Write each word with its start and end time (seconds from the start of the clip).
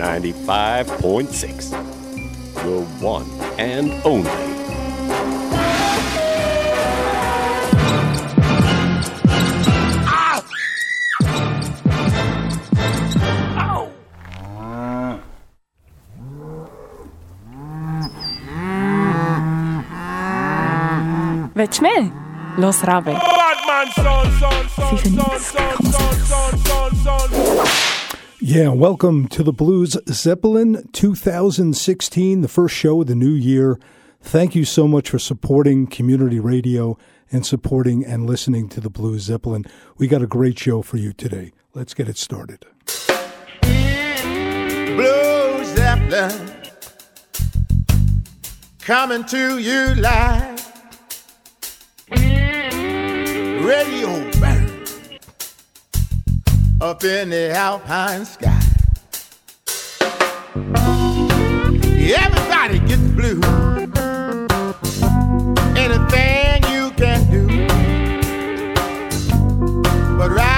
95.6. 0.00 1.72
Your 2.64 2.84
one 3.00 3.26
and 3.58 3.92
only. 4.04 4.30
Willst 21.54 21.78
du 21.78 21.82
mehr? 21.82 22.10
Los, 22.56 22.82
Rabe. 22.84 23.14
Yeah, 28.52 28.70
welcome 28.70 29.28
to 29.28 29.44
the 29.44 29.52
Blues 29.52 29.96
Zeppelin 30.08 30.88
2016, 30.90 32.40
the 32.40 32.48
first 32.48 32.74
show 32.74 33.00
of 33.00 33.06
the 33.06 33.14
new 33.14 33.30
year. 33.30 33.78
Thank 34.20 34.56
you 34.56 34.64
so 34.64 34.88
much 34.88 35.10
for 35.10 35.20
supporting 35.20 35.86
community 35.86 36.40
radio 36.40 36.98
and 37.30 37.46
supporting 37.46 38.04
and 38.04 38.26
listening 38.26 38.68
to 38.70 38.80
the 38.80 38.90
Blues 38.90 39.22
Zeppelin. 39.22 39.66
We 39.98 40.08
got 40.08 40.20
a 40.20 40.26
great 40.26 40.58
show 40.58 40.82
for 40.82 40.96
you 40.96 41.12
today. 41.12 41.52
Let's 41.74 41.94
get 41.94 42.08
it 42.08 42.16
started. 42.16 42.66
Blues 44.96 45.68
Zeppelin 45.76 46.52
coming 48.80 49.22
to 49.26 49.58
you 49.60 49.94
live. 49.94 50.58
Radio 53.64 54.29
up 56.80 57.04
in 57.04 57.28
the 57.28 57.50
alpine 57.50 58.24
sky. 58.24 58.58
Everybody 62.12 62.78
gets 62.88 63.02
blue. 63.18 63.40
Anything 65.76 66.62
you 66.72 66.90
can 66.92 67.30
do, 67.30 67.46
but 70.16 70.30
ride 70.30 70.49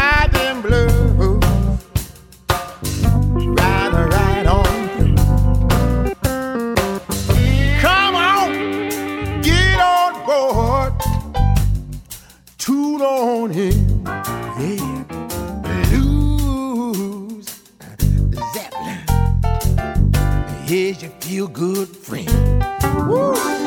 your 21.00 21.12
feel 21.20 21.46
good 21.48 21.88
friend. 21.88 22.28
Woo! 23.08 23.61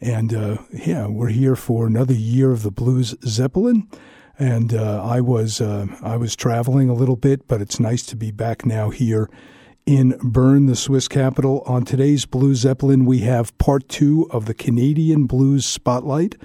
And 0.00 0.34
uh, 0.34 0.58
yeah, 0.72 1.06
we're 1.06 1.28
here 1.28 1.56
for 1.56 1.86
another 1.86 2.14
year 2.14 2.52
of 2.52 2.62
the 2.62 2.70
Blues 2.70 3.14
Zeppelin. 3.24 3.88
And 4.38 4.74
uh, 4.74 5.02
I 5.02 5.22
was 5.22 5.60
uh, 5.60 5.86
I 6.02 6.16
was 6.16 6.36
traveling 6.36 6.90
a 6.90 6.94
little 6.94 7.16
bit, 7.16 7.48
but 7.48 7.62
it's 7.62 7.80
nice 7.80 8.04
to 8.06 8.16
be 8.16 8.30
back 8.30 8.66
now 8.66 8.90
here 8.90 9.30
in 9.86 10.18
Bern, 10.22 10.66
the 10.66 10.76
Swiss 10.76 11.08
capital. 11.08 11.62
On 11.64 11.84
today's 11.84 12.26
Blues 12.26 12.58
Zeppelin, 12.58 13.06
we 13.06 13.20
have 13.20 13.56
part 13.56 13.88
two 13.88 14.28
of 14.30 14.44
the 14.44 14.52
Canadian 14.52 15.24
Blues 15.26 15.64
Spotlight, 15.64 16.36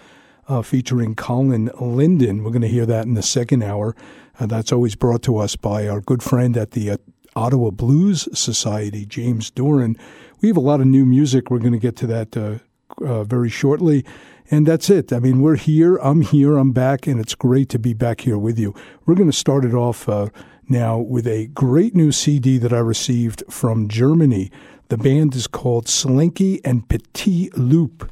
uh, 0.47 0.61
featuring 0.61 1.15
Colin 1.15 1.69
Linden. 1.79 2.43
We're 2.43 2.51
going 2.51 2.61
to 2.61 2.69
hear 2.69 2.85
that 2.85 3.05
in 3.05 3.15
the 3.15 3.21
second 3.21 3.63
hour. 3.63 3.93
Uh, 4.39 4.45
that's 4.45 4.71
always 4.71 4.95
brought 4.95 5.23
to 5.23 5.37
us 5.37 5.57
by 5.57 5.87
our 5.87 5.99
good 5.99 6.23
friend 6.23 6.55
at 6.55 6.71
the 6.71 6.91
uh, 6.91 6.97
Ottawa 7.35 7.71
Blues 7.71 8.29
Society, 8.37 9.05
James 9.05 9.51
Doran. 9.51 9.97
We 10.39 10.47
have 10.47 10.57
a 10.57 10.61
lot 10.61 10.79
of 10.79 10.87
new 10.87 11.05
music. 11.05 11.51
We're 11.51 11.59
going 11.59 11.73
to 11.73 11.79
get 11.79 11.97
to 11.97 12.07
that 12.07 12.61
uh, 12.99 13.23
very 13.23 13.49
shortly. 13.49 14.05
And 14.49 14.67
that's 14.67 14.89
it. 14.89 15.13
I 15.13 15.19
mean, 15.19 15.41
we're 15.41 15.55
here. 15.55 15.95
I'm 15.97 16.21
here. 16.21 16.57
I'm 16.57 16.73
back, 16.73 17.07
and 17.07 17.19
it's 17.19 17.35
great 17.35 17.69
to 17.69 17.79
be 17.79 17.93
back 17.93 18.21
here 18.21 18.37
with 18.37 18.59
you. 18.59 18.75
We're 19.05 19.15
going 19.15 19.31
to 19.31 19.37
start 19.37 19.63
it 19.63 19.73
off 19.73 20.09
uh, 20.09 20.27
now 20.67 20.97
with 20.97 21.25
a 21.25 21.47
great 21.47 21.95
new 21.95 22.11
CD 22.11 22.57
that 22.57 22.73
I 22.73 22.79
received 22.79 23.43
from 23.49 23.87
Germany. 23.87 24.51
The 24.89 24.97
band 24.97 25.35
is 25.35 25.47
called 25.47 25.87
Slinky 25.87 26.59
and 26.65 26.87
Petit 26.89 27.49
Loup, 27.55 28.11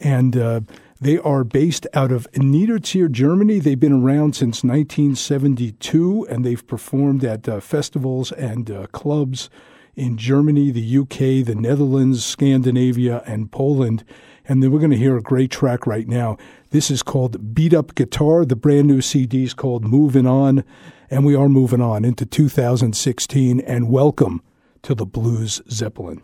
and 0.00 0.36
uh, 0.36 0.60
they 1.00 1.18
are 1.18 1.44
based 1.44 1.86
out 1.94 2.10
of 2.10 2.26
Niederzier, 2.32 3.08
Germany. 3.08 3.60
They've 3.60 3.78
been 3.78 3.92
around 3.92 4.34
since 4.34 4.64
1972, 4.64 6.26
and 6.28 6.44
they've 6.44 6.66
performed 6.66 7.24
at 7.24 7.48
uh, 7.48 7.60
festivals 7.60 8.32
and 8.32 8.68
uh, 8.70 8.86
clubs 8.88 9.50
in 9.96 10.18
Germany, 10.18 10.70
the 10.70 10.98
UK, 10.98 11.44
the 11.44 11.56
Netherlands, 11.56 12.24
Scandinavia, 12.24 13.22
and 13.26 13.50
Poland. 13.50 14.04
And 14.44 14.62
then 14.62 14.70
we're 14.70 14.78
going 14.78 14.90
to 14.90 14.96
hear 14.96 15.16
a 15.16 15.22
great 15.22 15.50
track 15.50 15.86
right 15.86 16.06
now. 16.06 16.36
This 16.70 16.90
is 16.90 17.02
called 17.02 17.54
Beat 17.54 17.72
Up 17.74 17.94
Guitar. 17.94 18.44
The 18.44 18.54
brand 18.54 18.86
new 18.86 19.00
CD 19.00 19.44
is 19.44 19.54
called 19.54 19.84
Moving 19.84 20.26
On. 20.26 20.62
And 21.10 21.24
we 21.24 21.34
are 21.34 21.48
moving 21.48 21.80
on 21.80 22.04
into 22.04 22.26
2016. 22.26 23.60
And 23.60 23.90
welcome 23.90 24.42
to 24.82 24.94
the 24.94 25.06
Blues 25.06 25.62
Zeppelin. 25.70 26.22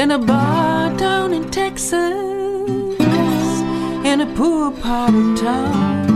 in 0.00 0.12
a 0.12 0.18
bar 0.18 0.96
down 0.96 1.32
in 1.34 1.50
Texas, 1.50 2.39
in 4.10 4.20
a 4.22 4.26
poor 4.34 4.72
part 4.72 5.14
of 5.14 5.38
town. 5.38 6.08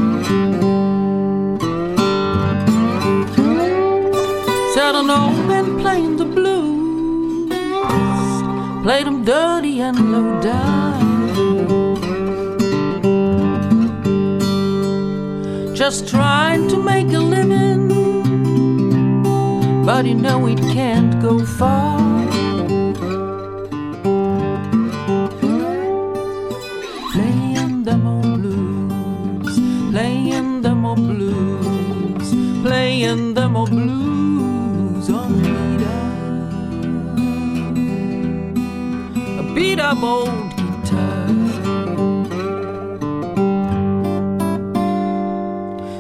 Said 4.75 4.94
an 4.96 5.11
old 5.11 5.46
man 5.46 5.79
playing 5.79 6.17
the 6.17 6.25
blues, 6.25 7.52
played 8.82 9.06
them 9.06 9.25
dirty 9.25 9.81
and 9.81 10.11
low 10.11 10.41
down. 10.41 10.94
Just 15.76 16.08
trying 16.08 16.67
to 16.70 16.76
make 16.82 17.12
a 17.12 17.20
living, 17.20 17.93
but 19.87 20.05
you 20.05 20.17
know 20.17 20.46
it 20.49 20.58
can't 20.58 21.23
go 21.23 21.44
far. 21.44 22.13
Playing 33.05 33.35
them 33.35 33.55
old 33.56 33.71
blues 33.71 35.11
on 35.11 35.33
beat 35.43 35.83
up, 35.85 36.12
a 39.39 39.43
beat 39.55 39.81
up 39.81 40.03
old 40.03 40.51
guitar. 40.56 41.27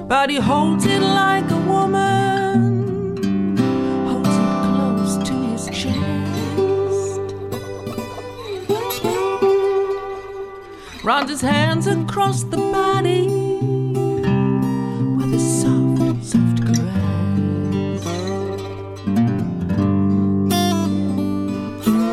But 0.08 0.30
he 0.30 0.36
holds 0.36 0.86
it 0.86 1.00
like 1.00 1.50
a 1.50 1.60
woman, 1.72 3.16
holds 4.08 4.36
it 4.42 4.48
close 4.64 5.16
to 5.28 5.34
his 5.50 5.64
chest. 5.80 7.20
Runs 11.04 11.28
his 11.30 11.42
hands 11.42 11.86
across 11.86 12.44
the 12.44 12.56
body 12.56 13.43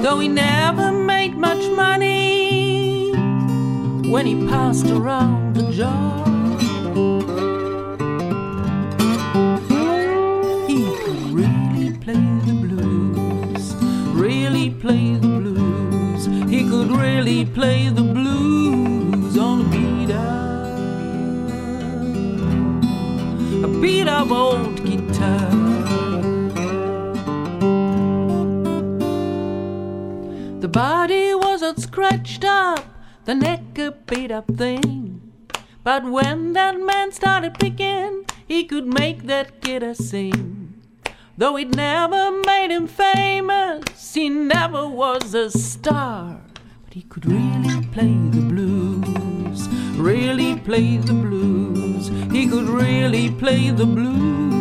Though 0.01 0.19
he 0.19 0.27
never 0.27 0.91
made 0.91 1.37
much 1.37 1.63
money 1.69 3.11
when 4.09 4.25
he 4.25 4.47
passed 4.47 4.87
around 4.87 5.55
the 5.55 5.71
jar. 5.71 6.25
He 10.67 10.79
could 10.97 11.21
really 11.31 11.91
play 11.99 12.25
the 12.47 12.53
blues, 12.63 13.75
really 14.15 14.71
play 14.71 15.13
the 15.13 15.27
blues. 15.27 16.25
He 16.49 16.67
could 16.67 16.91
really 16.91 17.45
play 17.45 17.89
the 17.89 18.01
blues 18.01 19.37
on 19.37 19.61
a 19.61 19.63
beat 19.69 20.11
up, 20.15 20.79
a 23.65 23.67
beat 23.81 24.07
up 24.07 24.31
old 24.31 24.70
Body 30.71 31.35
wasn't 31.35 31.81
scratched 31.81 32.45
up, 32.45 32.85
the 33.25 33.35
neck 33.35 33.77
a 33.77 33.91
beat 33.91 34.31
up 34.31 34.47
thing. 34.55 35.33
But 35.83 36.05
when 36.05 36.53
that 36.53 36.79
man 36.79 37.11
started 37.11 37.55
picking, 37.55 38.23
he 38.47 38.63
could 38.63 38.85
make 38.85 39.23
that 39.23 39.59
kidder 39.59 39.93
sing. 39.93 40.81
Though 41.37 41.57
it 41.57 41.75
never 41.75 42.31
made 42.45 42.71
him 42.71 42.87
famous, 42.87 44.13
he 44.13 44.29
never 44.29 44.87
was 44.87 45.33
a 45.33 45.51
star. 45.51 46.39
But 46.85 46.93
he 46.93 47.01
could 47.01 47.25
really 47.25 47.85
play 47.87 48.15
the 48.29 48.41
blues, 48.41 49.67
really 49.97 50.55
play 50.55 50.95
the 50.95 51.13
blues. 51.13 52.07
He 52.31 52.47
could 52.47 52.69
really 52.69 53.29
play 53.29 53.71
the 53.71 53.85
blues 53.85 54.60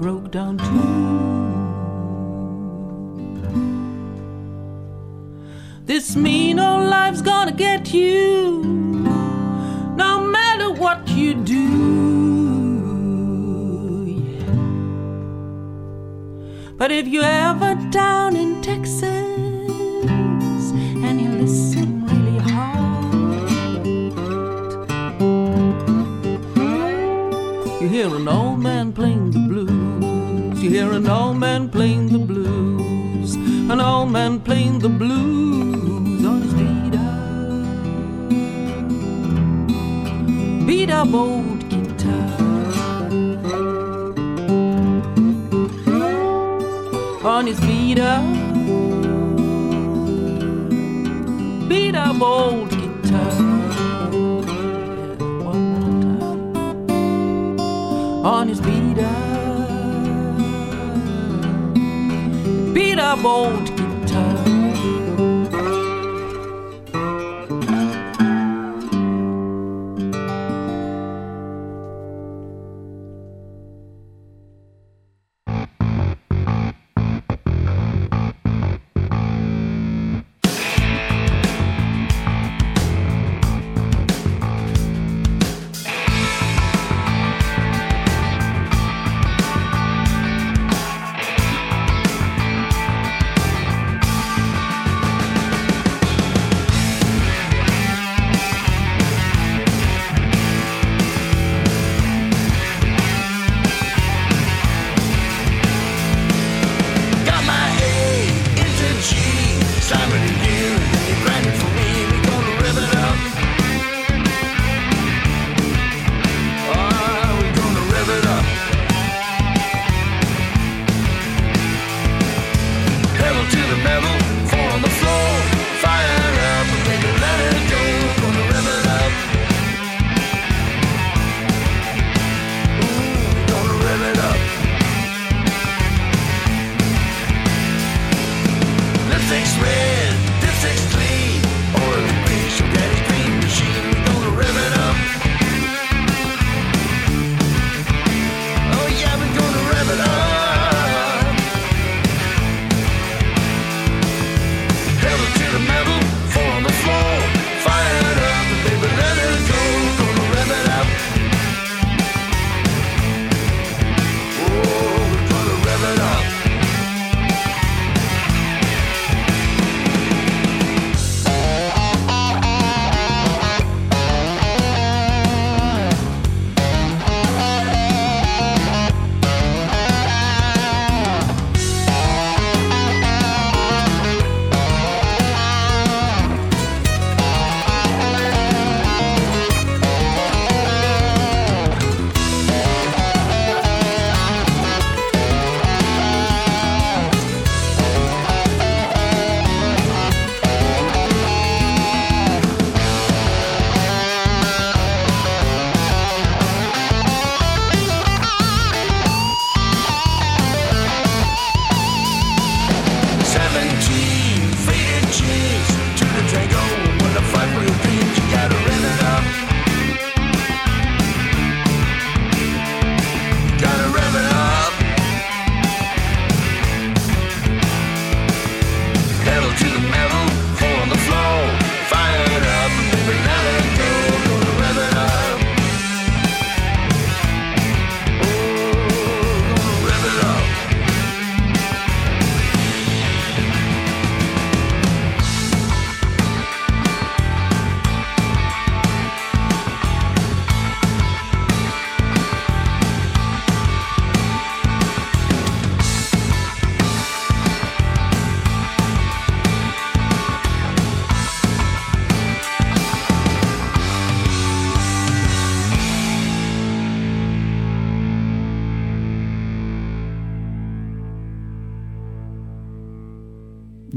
broke 0.00 0.30
down 0.30 0.56
too. 0.56 0.64
This 5.84 6.16
mean 6.16 6.58
old 6.58 6.88
life's 6.88 7.20
gonna 7.20 7.52
get 7.52 7.92
you, 7.92 8.62
no 9.96 10.20
matter 10.22 10.72
what 10.72 11.06
you 11.08 11.34
do. 11.34 11.66
But 16.78 16.90
if 16.90 17.06
you're 17.06 17.22
ever 17.50 17.74
down 17.90 18.36
in 18.36 18.62
Texas 18.62 19.02
and 21.04 21.20
you 21.20 21.28
listen 21.44 22.06
really 22.06 22.38
hard, 22.38 23.34
you 27.82 27.88
hear 27.88 28.16
an 28.16 28.26
an 31.00 31.08
old 31.08 31.38
man 31.38 31.70
playing 31.70 32.08
the 32.08 32.18
blues. 32.18 33.34
An 33.72 33.80
old 33.80 34.10
man 34.10 34.38
playing 34.38 34.80
the 34.80 34.90
blues 34.90 36.26
on 36.26 36.42
his 36.42 36.52
beat 36.60 36.94
up, 36.94 38.28
beat 40.66 40.90
up 40.90 41.14
old 41.14 41.66
guitar. 41.70 42.28
On 47.24 47.46
his 47.46 47.58
beat 47.60 47.98
up, 47.98 48.22
beat 51.68 51.94
up 51.94 52.20
old 52.20 52.69
up 63.26 63.69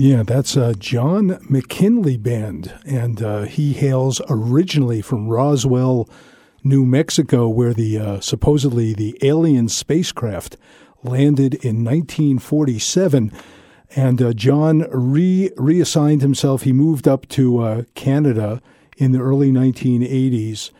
Yeah, 0.03 0.23
that's 0.23 0.57
uh, 0.57 0.73
John 0.77 1.39
McKinley 1.47 2.17
Band, 2.17 2.73
and 2.85 3.23
uh, 3.23 3.43
he 3.43 3.71
hails 3.71 4.21
originally 4.27 5.01
from 5.01 5.29
Roswell, 5.29 6.09
New 6.61 6.85
Mexico, 6.85 7.47
where 7.47 7.73
the 7.73 7.97
uh, 7.97 8.19
supposedly 8.19 8.93
the 8.93 9.17
alien 9.21 9.69
spacecraft 9.69 10.57
landed 11.03 11.53
in 11.53 11.85
1947. 11.85 13.31
And 13.95 14.21
uh, 14.21 14.33
John 14.33 14.85
re 14.91 15.49
reassigned 15.55 16.21
himself. 16.21 16.63
He 16.63 16.73
moved 16.73 17.07
up 17.07 17.25
to 17.29 17.59
uh, 17.59 17.83
Canada 17.95 18.61
in 18.97 19.13
the 19.13 19.21
early 19.21 19.53
1980s, 19.53 20.71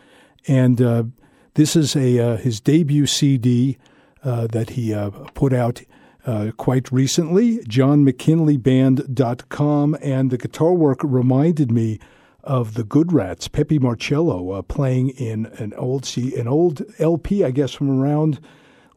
and 0.46 1.14
this 1.54 1.74
is 1.74 1.96
a 1.96 2.36
his 2.36 2.60
debut 2.60 3.06
CD 3.06 3.78
that 4.22 4.68
he 4.72 4.94
put 5.32 5.54
out 5.54 5.80
uh, 6.26 6.50
quite 6.56 6.90
recently, 6.90 7.58
johnmckinleyband.com, 7.58 9.96
and 10.00 10.30
the 10.30 10.38
guitar 10.38 10.72
work 10.72 11.00
reminded 11.02 11.70
me 11.70 12.00
of 12.42 12.72
the 12.74 12.84
Good 12.84 13.12
Rats, 13.12 13.48
Peppi 13.48 13.78
Marchello, 13.78 14.58
uh, 14.58 14.62
playing 14.62 15.10
in 15.10 15.46
an 15.58 15.74
old 15.74 16.10
an 16.16 16.48
old 16.48 16.82
LP, 16.98 17.44
I 17.44 17.50
guess, 17.50 17.72
from 17.72 17.90
around 17.90 18.40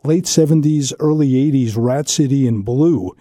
late 0.03 0.25
70s, 0.25 0.93
early 0.99 1.31
80s, 1.31 1.73
Rat 1.77 2.09
City 2.09 2.47
in 2.47 2.61
Blue. 2.61 3.15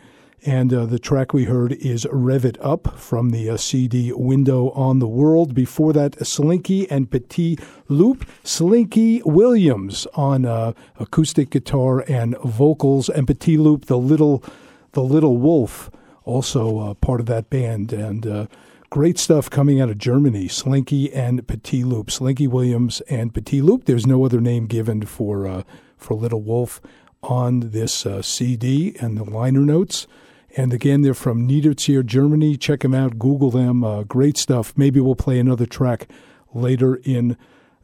And 0.44 0.72
uh, 0.72 0.86
the 0.86 0.98
track 0.98 1.32
we 1.32 1.44
heard 1.44 1.72
is 1.72 2.06
Rev 2.12 2.44
It 2.44 2.58
Up 2.60 2.98
from 2.98 3.30
the 3.30 3.48
uh, 3.50 3.56
CD 3.56 4.12
Window 4.12 4.70
on 4.70 4.98
the 4.98 5.08
World. 5.08 5.54
Before 5.54 5.92
that, 5.94 6.24
Slinky 6.26 6.88
and 6.90 7.10
Petit 7.10 7.58
Loup. 7.88 8.24
Slinky 8.44 9.22
Williams 9.24 10.06
on 10.14 10.44
uh, 10.44 10.72
acoustic 11.00 11.50
guitar 11.50 12.04
and 12.06 12.36
vocals, 12.44 13.08
and 13.08 13.26
Petit 13.26 13.56
Loup, 13.56 13.86
the 13.86 13.98
little, 13.98 14.44
the 14.92 15.02
little 15.02 15.38
wolf, 15.38 15.90
also 16.24 16.78
uh, 16.80 16.94
part 16.94 17.20
of 17.20 17.26
that 17.26 17.48
band. 17.48 17.92
And 17.92 18.26
uh, 18.26 18.46
great 18.90 19.18
stuff 19.18 19.48
coming 19.48 19.80
out 19.80 19.88
of 19.88 19.98
Germany. 19.98 20.48
Slinky 20.48 21.12
and 21.12 21.46
Petit 21.48 21.82
Loup. 21.82 22.10
Slinky 22.10 22.46
Williams 22.46 23.00
and 23.08 23.34
Petit 23.34 23.62
Loup. 23.62 23.86
There's 23.86 24.06
no 24.06 24.24
other 24.24 24.40
name 24.40 24.66
given 24.66 25.02
for 25.06 25.46
uh, 25.46 25.62
for 25.96 26.14
Little 26.14 26.42
Wolf 26.42 26.80
on 27.22 27.70
this 27.70 28.06
CD 28.20 28.94
and 29.00 29.16
the 29.16 29.24
liner 29.24 29.62
notes. 29.62 30.06
And 30.56 30.72
again, 30.72 31.02
they're 31.02 31.12
from 31.12 31.46
Niederzier, 31.46 32.04
Germany. 32.04 32.56
Check 32.56 32.80
them 32.80 32.94
out, 32.94 33.18
Google 33.18 33.50
them. 33.50 33.84
Uh, 33.84 34.04
great 34.04 34.38
stuff. 34.38 34.72
Maybe 34.74 35.00
we'll 35.00 35.14
play 35.14 35.38
another 35.38 35.66
track 35.66 36.08
later 36.54 36.96
in 37.04 37.36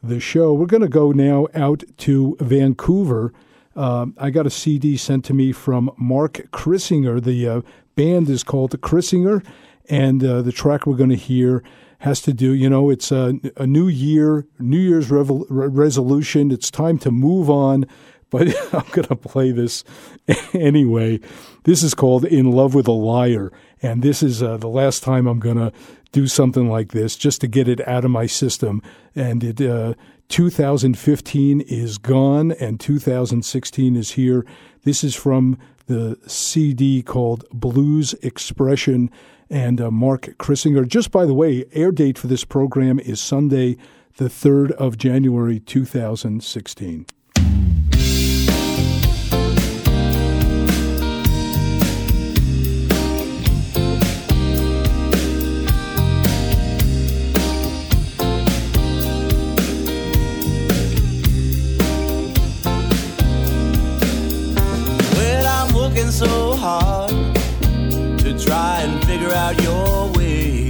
the 0.03 0.19
show. 0.19 0.55
We're 0.55 0.67
going 0.67 0.83
to 0.83 0.89
go 0.89 1.13
now 1.13 1.49
out 1.55 1.85
to 1.99 2.37
Vancouver. 2.41 3.33
Um, 3.77 4.15
I 4.17 4.31
got 4.31 4.47
a 4.47 4.51
CD 4.51 4.97
sent 4.97 5.25
to 5.27 5.35
me 5.35 5.53
from 5.53 5.91
Mark 5.99 6.49
Chrissinger. 6.51 7.23
The 7.23 7.47
uh, 7.47 7.61
band 7.95 8.31
is 8.31 8.43
called 8.43 8.71
the 8.71 8.79
Chrissinger, 8.79 9.45
and 9.91 10.25
uh, 10.25 10.41
the 10.41 10.53
track 10.53 10.87
we're 10.87 10.97
going 10.97 11.11
to 11.11 11.17
hear 11.17 11.63
has 11.99 12.21
to 12.23 12.33
do, 12.33 12.53
you 12.53 12.69
know, 12.69 12.91
it's 12.91 13.13
a, 13.13 13.39
a 13.57 13.67
new 13.67 13.87
year, 13.87 14.45
New 14.59 14.79
Year's 14.79 15.11
re- 15.11 15.23
resolution. 15.49 16.51
It's 16.51 16.69
time 16.69 16.99
to 16.99 17.13
move 17.13 17.49
on, 17.49 17.87
but 18.29 18.49
I'm 18.75 18.89
going 18.91 19.09
to 19.09 19.17
play 19.17 19.53
this 19.53 19.85
anyway. 20.53 21.21
This 21.65 21.85
is 21.85 21.95
called 21.95 22.25
In 22.25 22.51
Love 22.51 22.75
with 22.75 22.89
a 22.89 22.93
Liar, 22.93 23.53
and 23.81 24.03
this 24.03 24.21
is 24.21 24.43
uh, 24.43 24.57
the 24.57 24.69
last 24.69 25.05
time 25.05 25.29
I'm 25.29 25.39
going 25.39 25.59
to 25.59 25.73
do 26.11 26.27
something 26.27 26.69
like 26.69 26.91
this 26.91 27.15
just 27.15 27.41
to 27.43 27.47
get 27.47 27.69
it 27.69 27.87
out 27.87 28.05
of 28.05 28.11
my 28.11 28.27
system. 28.27 28.83
And 29.15 29.45
it, 29.45 29.61
uh, 29.61 29.95
2015 30.29 31.61
is 31.61 31.99
gone, 31.99 32.51
and 32.51 32.81
2016 32.81 33.95
is 33.95 34.13
here. 34.13 34.45
This 34.83 35.05
is 35.05 35.15
from 35.15 35.57
the 35.87 36.19
CD 36.27 37.01
called 37.01 37.45
Blues 37.53 38.15
Expression 38.23 39.09
and 39.49 39.81
uh, 39.81 39.93
Mark 39.93 40.35
Chrissinger. 40.39 40.87
Just 40.89 41.13
by 41.13 41.25
the 41.25 41.35
way, 41.35 41.65
air 41.73 41.93
date 41.93 42.19
for 42.19 42.27
this 42.27 42.45
program 42.45 42.99
is 42.99 43.21
Sunday, 43.21 43.77
the 44.17 44.25
3rd 44.25 44.73
of 44.73 44.99
January, 44.99 45.61
2016. 45.61 47.07
Out 69.35 69.61
your 69.63 70.11
way. 70.13 70.69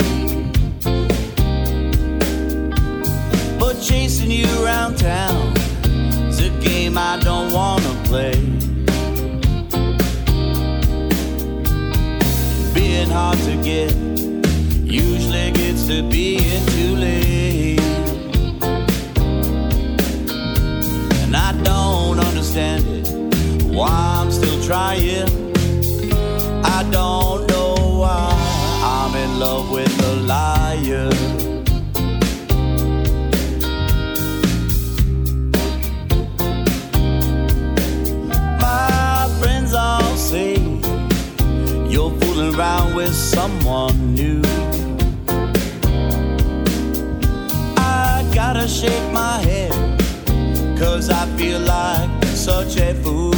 But 3.59 3.81
chasing 3.81 4.31
you 4.31 4.47
around 4.63 4.99
town 4.99 5.57
is 6.29 6.41
a 6.41 6.51
game 6.61 6.97
I 6.97 7.19
don't 7.21 7.53
wanna 7.53 7.95
play. 8.05 8.35
Being 12.75 13.11
hard 13.11 13.39
to 13.39 13.57
get 13.63 13.95
usually 14.85 15.51
gets 15.53 15.87
to 15.89 16.03
being 16.09 16.67
too 16.67 16.97
late. 16.97 17.81
And 21.23 21.35
I 21.37 21.53
don't 21.65 22.19
understand 22.19 22.85
it 22.87 23.07
why 23.65 23.89
I'm 23.89 24.31
still 24.31 24.63
trying. 24.63 25.29
I 26.65 26.83
don't 26.91 27.42
love 29.39 29.71
with 29.71 29.93
a 30.05 30.15
liar. 30.17 31.11
My 38.61 39.29
friends 39.41 39.75
all 39.75 40.17
say 40.17 40.55
you're 41.89 42.11
fooling 42.21 42.55
around 42.55 42.95
with 42.95 43.15
someone 43.15 44.15
new. 44.15 44.43
I 47.77 48.25
gotta 48.35 48.69
shake 48.69 49.13
my 49.13 49.39
head, 49.39 49.73
cause 50.79 51.11
I 51.11 51.27
feel 51.37 51.61
like 51.61 52.25
such 52.25 52.77
a 52.77 52.95
fool. 53.03 53.33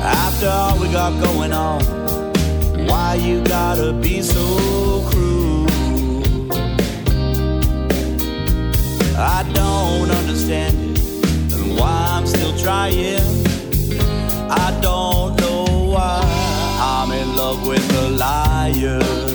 After 0.00 0.48
all 0.48 0.78
we 0.78 0.88
got 0.92 1.20
going 1.20 1.52
on, 1.52 1.97
why 2.88 3.14
you 3.14 3.42
gotta 3.44 3.92
be 3.92 4.22
so 4.22 4.44
cruel? 5.08 5.66
I 9.16 9.42
don't 9.52 10.10
understand 10.10 10.76
it, 10.96 11.54
and 11.54 11.76
why 11.78 11.96
I'm 12.16 12.26
still 12.26 12.56
trying. 12.58 13.20
I 14.50 14.68
don't 14.80 15.38
know 15.40 15.64
why 15.94 16.20
I'm 16.80 17.12
in 17.12 17.36
love 17.36 17.66
with 17.66 17.86
a 18.04 18.08
liar. 18.10 19.27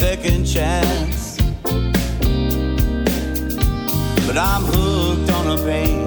Second, 0.00 0.46
chance. 0.46 1.36
But 4.26 4.38
I'm 4.38 4.62
hooked 4.62 5.30
on 5.30 5.58
a 5.58 5.62
pain 5.62 5.99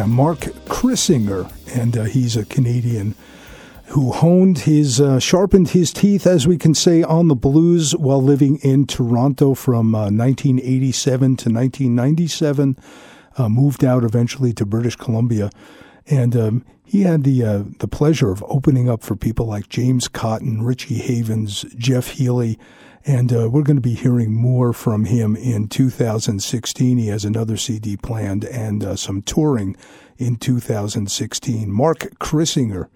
Yeah, 0.00 0.06
Mark 0.06 0.38
Chrissinger, 0.64 1.52
and 1.76 1.94
uh, 1.94 2.04
he's 2.04 2.34
a 2.34 2.46
Canadian 2.46 3.14
who 3.88 4.12
honed 4.12 4.60
his, 4.60 4.98
uh, 4.98 5.18
sharpened 5.18 5.68
his 5.68 5.92
teeth, 5.92 6.26
as 6.26 6.46
we 6.46 6.56
can 6.56 6.74
say, 6.74 7.02
on 7.02 7.28
the 7.28 7.34
blues 7.34 7.94
while 7.94 8.22
living 8.22 8.56
in 8.62 8.86
Toronto 8.86 9.52
from 9.52 9.94
uh, 9.94 10.08
1987 10.08 11.20
to 11.20 11.50
1997. 11.50 12.78
Uh, 13.36 13.50
moved 13.50 13.84
out 13.84 14.02
eventually 14.02 14.54
to 14.54 14.64
British 14.64 14.96
Columbia, 14.96 15.50
and 16.06 16.34
um, 16.34 16.64
he 16.82 17.02
had 17.02 17.22
the 17.22 17.44
uh, 17.44 17.64
the 17.80 17.86
pleasure 17.86 18.30
of 18.30 18.42
opening 18.48 18.88
up 18.88 19.02
for 19.02 19.16
people 19.16 19.44
like 19.44 19.68
James 19.68 20.08
Cotton, 20.08 20.62
Richie 20.62 20.94
Havens, 20.94 21.66
Jeff 21.76 22.12
Healey, 22.12 22.58
and 23.04 23.32
uh, 23.32 23.48
we're 23.50 23.62
going 23.62 23.76
to 23.76 23.82
be 23.82 23.94
hearing 23.94 24.32
more 24.32 24.72
from 24.72 25.06
him 25.06 25.34
in 25.36 25.68
2016. 25.68 26.98
He 26.98 27.08
has 27.08 27.24
another 27.24 27.56
CD 27.56 27.96
planned 27.96 28.44
and 28.44 28.84
uh, 28.84 28.96
some 28.96 29.22
touring 29.22 29.76
in 30.18 30.36
2016. 30.36 31.72
Mark 31.72 31.98
Chrissinger. 32.18 32.88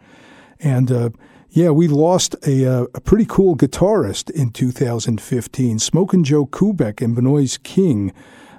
And 0.60 0.92
uh, 0.92 1.10
yeah, 1.50 1.70
we 1.70 1.88
lost 1.88 2.36
a, 2.46 2.66
uh, 2.66 2.86
a 2.94 3.00
pretty 3.00 3.24
cool 3.26 3.56
guitarist 3.56 4.30
in 4.30 4.50
2015, 4.50 5.78
Smokin' 5.78 6.24
Joe 6.24 6.46
Kubek 6.46 7.00
and 7.00 7.16
Bnois 7.16 7.62
King. 7.62 8.12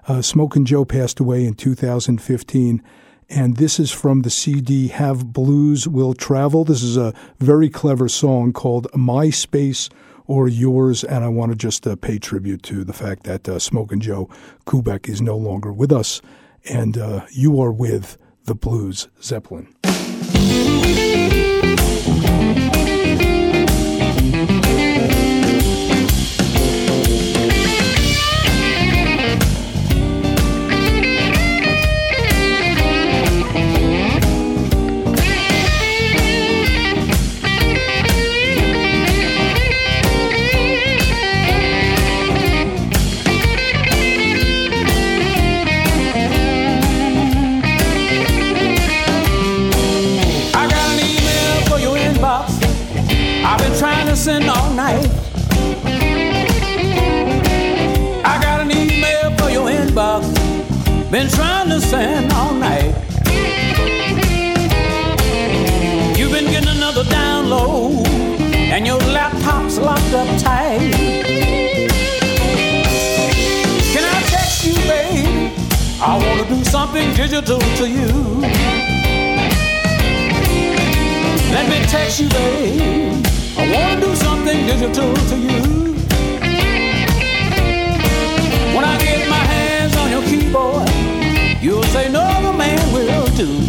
Uh, 0.08 0.22
Smokin' 0.22 0.66
Joe 0.66 0.86
passed 0.86 1.20
away 1.20 1.46
in 1.46 1.54
2015. 1.54 2.82
And 3.28 3.58
this 3.58 3.80
is 3.80 3.92
from 3.92 4.22
the 4.22 4.30
CD 4.30 4.88
Have 4.90 5.34
Blues 5.34 5.88
Will 5.88 6.14
Travel. 6.14 6.64
This 6.64 6.84
is 6.84 6.96
a 6.96 7.14
very 7.40 7.70
clever 7.70 8.08
song 8.08 8.54
called 8.54 8.88
My 8.96 9.30
Space 9.30 9.90
or 10.28 10.48
Yours. 10.48 11.04
And 11.04 11.24
I 11.24 11.30
want 11.30 11.52
to 11.52 11.58
just 11.58 11.86
uh, 11.88 11.96
pay 11.96 12.20
tribute 12.20 12.64
to 12.64 12.84
the 12.84 12.94
fact 12.94 13.24
that 13.24 13.48
uh, 13.48 13.60
Smokin' 13.60 14.02
Joe 14.02 14.30
Kubek 14.66 15.08
is 15.10 15.22
no 15.22 15.38
longer 15.38 15.72
with 15.72 15.92
us. 15.92 16.22
And 16.70 16.98
uh, 16.98 17.26
you 17.32 17.62
are 17.62 17.72
with 17.72 18.18
the 18.46 18.56
Blues 18.56 19.08
Zeppelin. 19.22 19.74
Send 61.78 62.32
all 62.32 62.54
night. 62.54 62.96
You've 66.18 66.32
been 66.32 66.46
getting 66.46 66.70
another 66.70 67.04
download, 67.04 68.08
and 68.74 68.88
your 68.88 68.98
laptop's 68.98 69.78
locked 69.78 70.14
up 70.14 70.28
tight. 70.40 70.94
Can 73.94 74.04
I 74.04 74.22
text 74.34 74.66
you, 74.66 74.74
babe? 74.88 75.52
I 76.02 76.18
wanna 76.18 76.48
do 76.48 76.64
something 76.64 77.14
digital 77.14 77.60
to 77.60 77.88
you. 77.88 78.10
Let 81.52 81.70
me 81.70 81.86
text 81.88 82.20
you, 82.22 82.30
babe. 82.30 83.26
I 83.58 83.64
wanna 83.74 84.02
do 84.02 84.16
something 84.16 84.66
digital 84.66 85.14
to 85.14 85.36
you. 85.38 85.62
When 88.76 88.86
I 88.86 88.98
get 88.98 89.28
my 89.30 89.44
hands 89.54 89.96
on 89.98 90.10
your 90.10 90.24
keyboard, 90.24 90.95
you'll 91.62 91.84
say 91.84 92.10
no 92.10 92.22
other 92.22 92.58
man 92.58 92.94
will 92.94 93.26
do. 93.36 93.65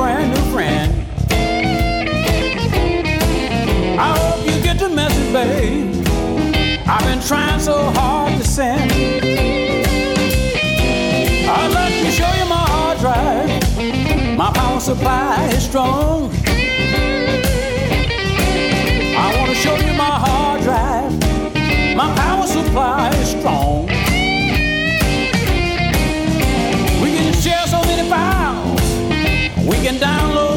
Brand 0.00 0.32
new 0.32 0.40
friend. 0.50 0.90
I 4.00 4.16
hope 4.16 4.40
you 4.46 4.62
get 4.62 4.78
the 4.78 4.88
message, 4.88 5.30
babe. 5.30 6.06
I've 6.86 7.04
been 7.04 7.20
trying 7.20 7.60
so 7.60 7.76
hard 7.98 8.32
to 8.40 8.46
send. 8.48 8.90
I'd 11.54 11.72
like 11.80 11.96
to 12.06 12.10
show 12.18 12.32
you 12.40 12.46
my 12.48 12.64
hard 12.72 12.98
drive. 13.00 14.38
My 14.38 14.50
power 14.52 14.80
supply 14.80 15.50
is 15.52 15.64
strong. 15.64 16.30
I 19.22 19.36
want 19.36 19.50
to 19.50 19.56
show 19.56 19.76
you 19.76 19.92
my 19.98 20.14
hard 20.24 20.62
drive. 20.62 21.12
My 21.94 22.08
power 22.14 22.46
supply 22.46 23.10
is 23.16 23.32
strong. 23.32 23.99
We 29.70 29.76
can 29.76 30.00
download 30.00 30.49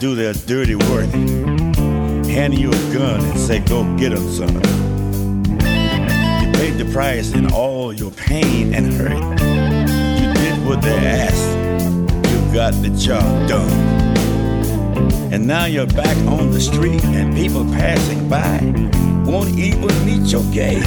do 0.00 0.14
their 0.14 0.32
dirty 0.32 0.74
work, 0.74 1.10
handing 2.24 2.58
you 2.58 2.70
a 2.70 2.94
gun 2.94 3.20
and 3.20 3.38
say, 3.38 3.58
go 3.58 3.84
get 3.98 4.12
'em, 4.12 4.26
son. 4.30 4.48
You 6.40 6.50
paid 6.52 6.78
the 6.78 6.88
price 6.90 7.34
in 7.34 7.52
all 7.52 7.92
your 7.92 8.10
pain 8.12 8.72
and 8.72 8.94
hurt. 8.94 9.20
You 10.20 10.32
did 10.32 10.66
what 10.66 10.80
they 10.80 10.96
asked. 10.96 11.50
You 12.32 12.54
got 12.54 12.72
the 12.80 12.88
job 12.96 13.46
done. 13.46 13.70
And 15.32 15.46
now 15.46 15.66
you're 15.66 15.86
back 15.86 16.16
on 16.26 16.50
the 16.50 16.60
street 16.62 17.04
and 17.04 17.36
people 17.36 17.66
passing 17.66 18.26
by 18.26 18.58
won't 19.26 19.50
even 19.58 19.92
meet 20.06 20.32
your 20.32 20.44
gaze. 20.44 20.82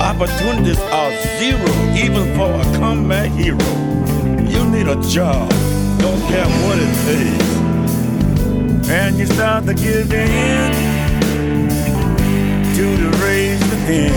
Opportunities 0.00 0.80
are 0.90 1.12
zero, 1.38 1.70
even 1.94 2.34
for 2.34 2.50
a 2.50 2.64
comeback 2.78 3.30
hero. 3.32 3.58
You 4.48 4.64
need 4.70 4.88
a 4.88 4.96
job, 5.06 5.50
don't 5.98 6.22
care 6.28 6.48
what 6.64 6.78
it 6.78 6.92
pays. 7.04 7.59
And 8.92 9.18
you 9.20 9.26
start 9.26 9.66
to 9.66 9.74
give 9.74 10.12
in 10.12 10.72
to 12.74 12.96
the 12.96 13.10
rage 13.22 13.60
within. 13.70 14.12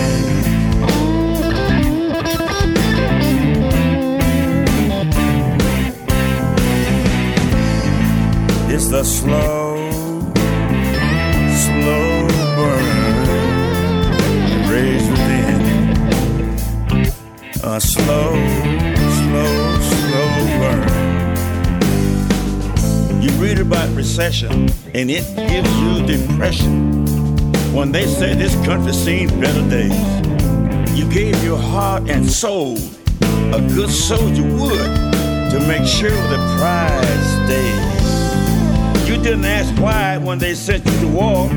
It's 8.74 8.90
a 8.90 9.04
slow, 9.04 9.76
slow 11.62 12.28
burn. 12.56 12.86
Rage 14.68 15.08
within. 15.08 15.60
A 17.62 17.80
slow, 17.80 18.32
slow 19.20 19.63
You 23.24 23.30
read 23.40 23.58
about 23.58 23.88
recession 23.96 24.68
and 24.92 25.10
it 25.10 25.24
gives 25.34 25.80
you 25.80 26.04
depression. 26.04 26.92
When 27.72 27.90
they 27.90 28.04
say 28.04 28.34
this 28.34 28.54
country's 28.66 28.98
seen 28.98 29.28
better 29.40 29.66
days, 29.70 29.98
you 30.94 31.10
gave 31.10 31.42
your 31.42 31.56
heart 31.56 32.10
and 32.10 32.30
soul, 32.30 32.76
a 33.22 33.66
good 33.74 33.88
soldier 33.88 34.42
would, 34.42 34.90
to 35.52 35.64
make 35.66 35.86
sure 35.86 36.10
the 36.10 36.36
prize 36.58 37.46
stays. 37.46 39.08
You 39.08 39.16
didn't 39.16 39.46
ask 39.46 39.74
why 39.80 40.18
when 40.18 40.38
they 40.38 40.54
sent 40.54 40.84
you 40.84 41.00
to 41.00 41.08
war. 41.08 41.48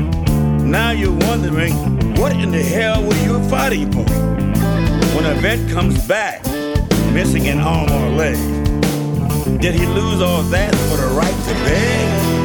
Now 0.64 0.92
you're 0.92 1.18
wondering, 1.28 1.74
what 2.16 2.32
in 2.32 2.50
the 2.50 2.62
hell 2.62 3.04
were 3.04 3.22
you 3.26 3.46
fighting 3.50 3.92
for? 3.92 4.10
When 5.14 5.26
a 5.26 5.34
vet 5.42 5.68
comes 5.68 6.02
back, 6.08 6.42
missing 7.12 7.46
an 7.46 7.58
arm 7.58 7.90
or 7.92 8.06
a 8.06 8.10
leg, 8.10 9.60
did 9.60 9.74
he 9.74 9.84
lose 9.84 10.22
all 10.22 10.42
that 10.44 10.74
for 10.74 10.96
the 10.96 11.07
right 11.18 11.34
to 11.46 11.54
beg? 11.64 12.37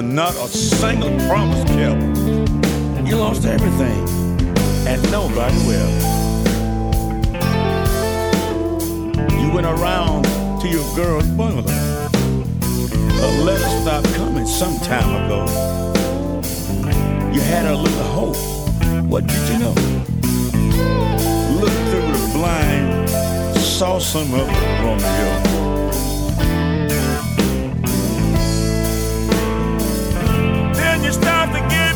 To 0.00 0.06
not 0.06 0.34
a 0.36 0.48
single 0.48 1.10
promise 1.28 1.62
kept. 1.64 2.00
You 3.06 3.16
lost 3.16 3.44
everything 3.44 4.08
and 4.86 5.02
nobody 5.10 5.56
will. 5.66 5.90
You 9.40 9.52
went 9.52 9.66
around 9.66 10.24
to 10.60 10.68
your 10.68 10.84
girl's 10.94 11.26
bungalow. 11.26 11.74
A 13.26 13.28
letter 13.44 13.68
stopped 13.82 14.14
coming 14.14 14.46
some 14.46 14.78
time 14.78 15.10
ago. 15.24 15.44
You 17.34 17.40
had 17.40 17.66
a 17.66 17.76
little 17.76 18.04
hope. 18.04 18.36
What 19.04 19.26
did 19.26 19.48
you 19.50 19.58
know? 19.58 19.74
Looked 21.60 21.82
through 21.90 22.12
the 22.12 22.30
blind, 22.32 23.10
saw 23.58 23.98
some 23.98 24.32
of 24.34 24.48
Romeo. 24.82 25.79
Then 31.10 31.22
time 31.22 31.52
to 31.52 31.60
give 31.74 31.89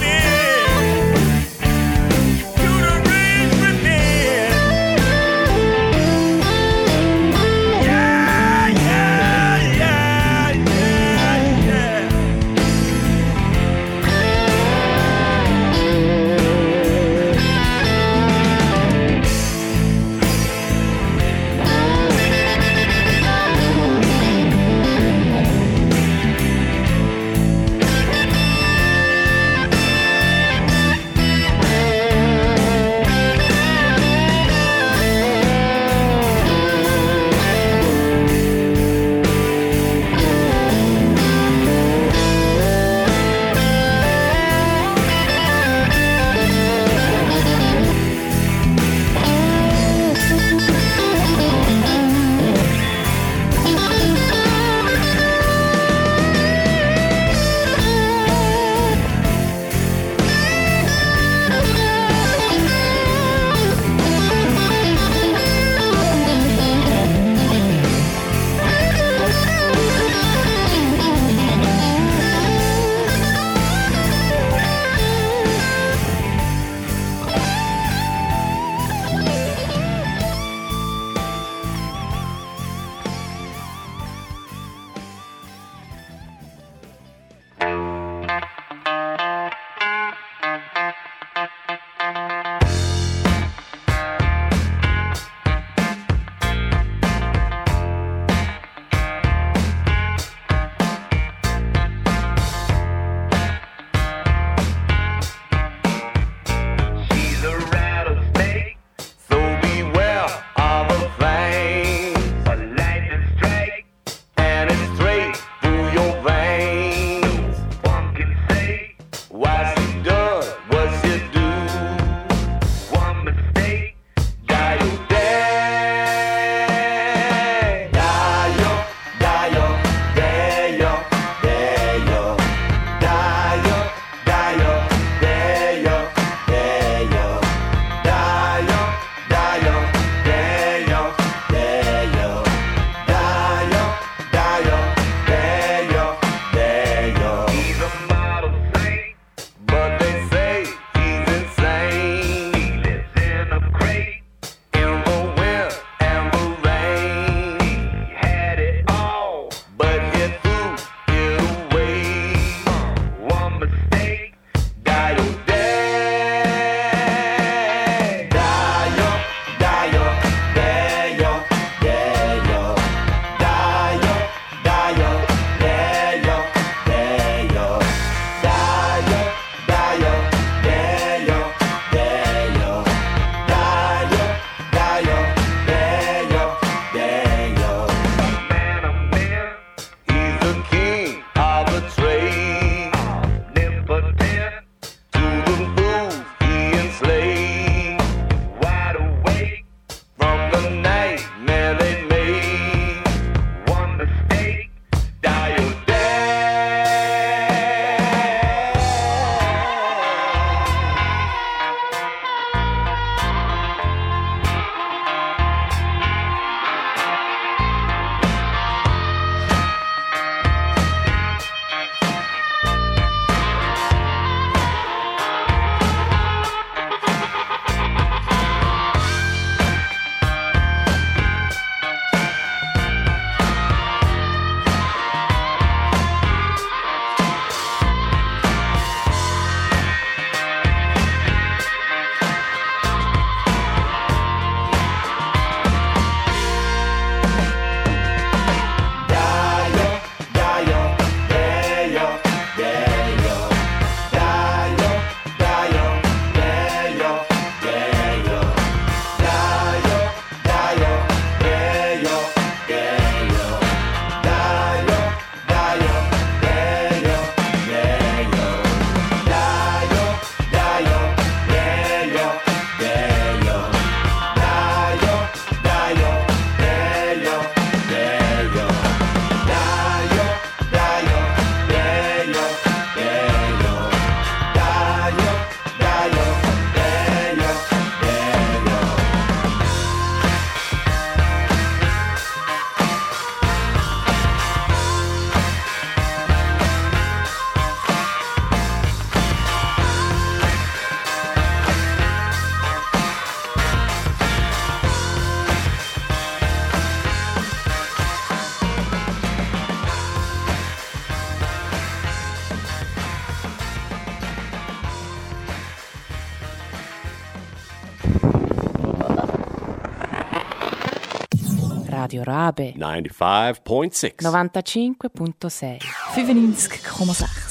Radio 322.24 322.34
Rabe 322.34 322.74
95.6 322.76 324.14
95.6 324.20 325.78
95,6. 326.14 327.43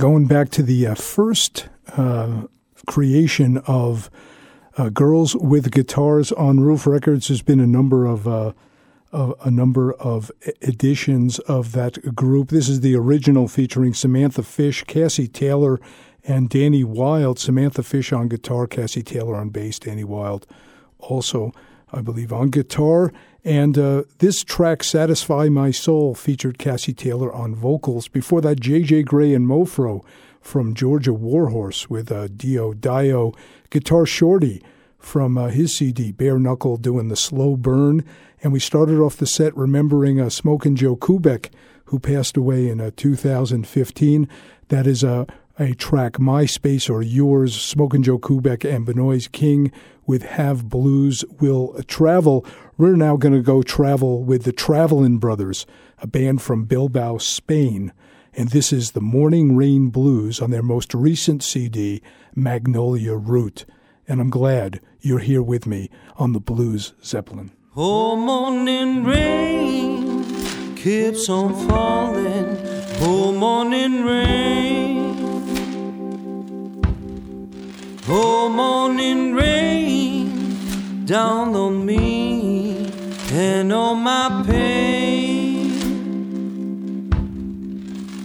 Going 0.00 0.24
back 0.24 0.48
to 0.52 0.62
the 0.62 0.86
uh, 0.86 0.94
first 0.94 1.68
uh, 1.94 2.44
creation 2.86 3.58
of 3.66 4.10
uh, 4.78 4.88
girls 4.88 5.36
with 5.36 5.70
guitars 5.70 6.32
on 6.32 6.60
Ruf 6.60 6.86
Records, 6.86 7.28
there's 7.28 7.42
been 7.42 7.60
a 7.60 7.66
number 7.66 8.06
of, 8.06 8.26
uh, 8.26 8.54
of 9.12 9.34
a 9.44 9.50
number 9.50 9.92
of 9.92 10.32
editions 10.62 11.38
of 11.40 11.72
that 11.72 12.14
group. 12.14 12.48
This 12.48 12.66
is 12.66 12.80
the 12.80 12.96
original 12.96 13.46
featuring 13.46 13.92
Samantha 13.92 14.42
Fish, 14.42 14.84
Cassie 14.84 15.28
Taylor, 15.28 15.78
and 16.24 16.48
Dani 16.48 16.82
Wilde. 16.82 17.38
Samantha 17.38 17.82
Fish 17.82 18.10
on 18.10 18.28
guitar, 18.28 18.66
Cassie 18.66 19.02
Taylor 19.02 19.36
on 19.36 19.50
bass, 19.50 19.78
Dani 19.78 20.06
Wilde 20.06 20.46
also, 20.98 21.52
I 21.92 22.00
believe, 22.00 22.32
on 22.32 22.48
guitar. 22.48 23.12
And 23.44 23.78
uh, 23.78 24.02
this 24.18 24.44
track, 24.44 24.84
Satisfy 24.84 25.48
My 25.48 25.70
Soul, 25.70 26.14
featured 26.14 26.58
Cassie 26.58 26.92
Taylor 26.92 27.32
on 27.32 27.54
vocals. 27.54 28.08
Before 28.08 28.40
that, 28.42 28.60
J.J. 28.60 29.04
Grey 29.04 29.32
and 29.32 29.46
Mofro 29.46 30.04
from 30.40 30.74
Georgia 30.74 31.12
Warhorse 31.12 31.88
with 31.88 32.12
uh, 32.12 32.28
Diyo 32.28 32.74
Dayo. 32.74 33.34
Guitar 33.70 34.04
Shorty 34.04 34.62
from 34.98 35.38
uh, 35.38 35.48
his 35.48 35.74
CD, 35.76 36.12
Bare 36.12 36.38
Knuckle, 36.38 36.76
doing 36.76 37.08
the 37.08 37.16
slow 37.16 37.56
burn. 37.56 38.04
And 38.42 38.52
we 38.52 38.60
started 38.60 38.98
off 38.98 39.16
the 39.16 39.26
set 39.26 39.56
remembering 39.56 40.20
uh, 40.20 40.28
Smokin' 40.28 40.76
Joe 40.76 40.96
Kubek, 40.96 41.50
who 41.86 41.98
passed 41.98 42.36
away 42.36 42.68
in 42.68 42.80
uh, 42.80 42.90
2015. 42.96 44.28
That 44.68 44.86
is 44.86 45.02
a, 45.02 45.26
a 45.58 45.74
track, 45.74 46.14
MySpace 46.14 46.90
or 46.90 47.02
Yours, 47.02 47.54
Smokin' 47.60 48.02
Joe 48.02 48.18
Kubek 48.18 48.68
and 48.68 48.86
Bnois 48.86 49.30
King 49.30 49.72
with 50.06 50.22
Have 50.22 50.68
Blues 50.68 51.24
Will 51.40 51.80
Travel. 51.86 52.44
We're 52.80 52.96
now 52.96 53.18
going 53.18 53.34
to 53.34 53.42
go 53.42 53.62
travel 53.62 54.24
with 54.24 54.44
the 54.44 54.54
Travelin' 54.54 55.18
Brothers, 55.18 55.66
a 55.98 56.06
band 56.06 56.40
from 56.40 56.64
Bilbao, 56.64 57.18
Spain. 57.18 57.92
And 58.32 58.48
this 58.48 58.72
is 58.72 58.92
the 58.92 59.02
Morning 59.02 59.54
Rain 59.54 59.90
Blues 59.90 60.40
on 60.40 60.50
their 60.50 60.62
most 60.62 60.94
recent 60.94 61.42
CD, 61.42 62.00
Magnolia 62.34 63.16
Route. 63.16 63.66
And 64.08 64.18
I'm 64.18 64.30
glad 64.30 64.80
you're 64.98 65.18
here 65.18 65.42
with 65.42 65.66
me 65.66 65.90
on 66.16 66.32
the 66.32 66.40
Blues 66.40 66.94
Zeppelin. 67.04 67.50
Oh, 67.76 68.16
morning 68.16 69.04
rain 69.04 70.74
keeps 70.74 71.28
on 71.28 71.52
falling. 71.68 72.56
Oh, 73.02 73.30
morning 73.30 74.06
rain. 74.06 75.20
Oh, 78.08 78.48
morning 78.48 79.34
rain 79.34 81.04
down 81.04 81.54
on 81.54 81.84
me 81.84 82.29
and 83.32 83.72
all 83.72 83.94
my 83.94 84.44
pain. 84.46 85.70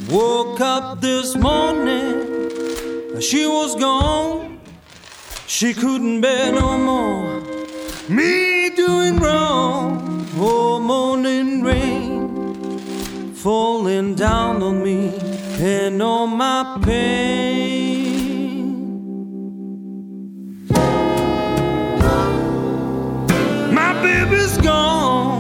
Woke 0.09 0.61
up 0.61 1.01
this 1.01 1.35
morning, 1.35 3.19
she 3.21 3.47
was 3.47 3.75
gone. 3.75 4.59
She 5.47 5.73
couldn't 5.73 6.21
bear 6.21 6.51
no 6.51 6.77
more 6.77 7.41
me 8.09 8.69
doing 8.75 9.17
wrong. 9.17 10.27
Oh, 10.37 10.79
morning 10.79 11.63
rain 11.63 13.33
falling 13.33 14.15
down 14.15 14.61
on 14.61 14.83
me 14.83 15.13
and 15.59 16.01
all 16.01 16.27
my 16.27 16.79
pain. 16.83 18.05
My 23.73 23.93
baby's 24.03 24.44
gone, 24.65 25.34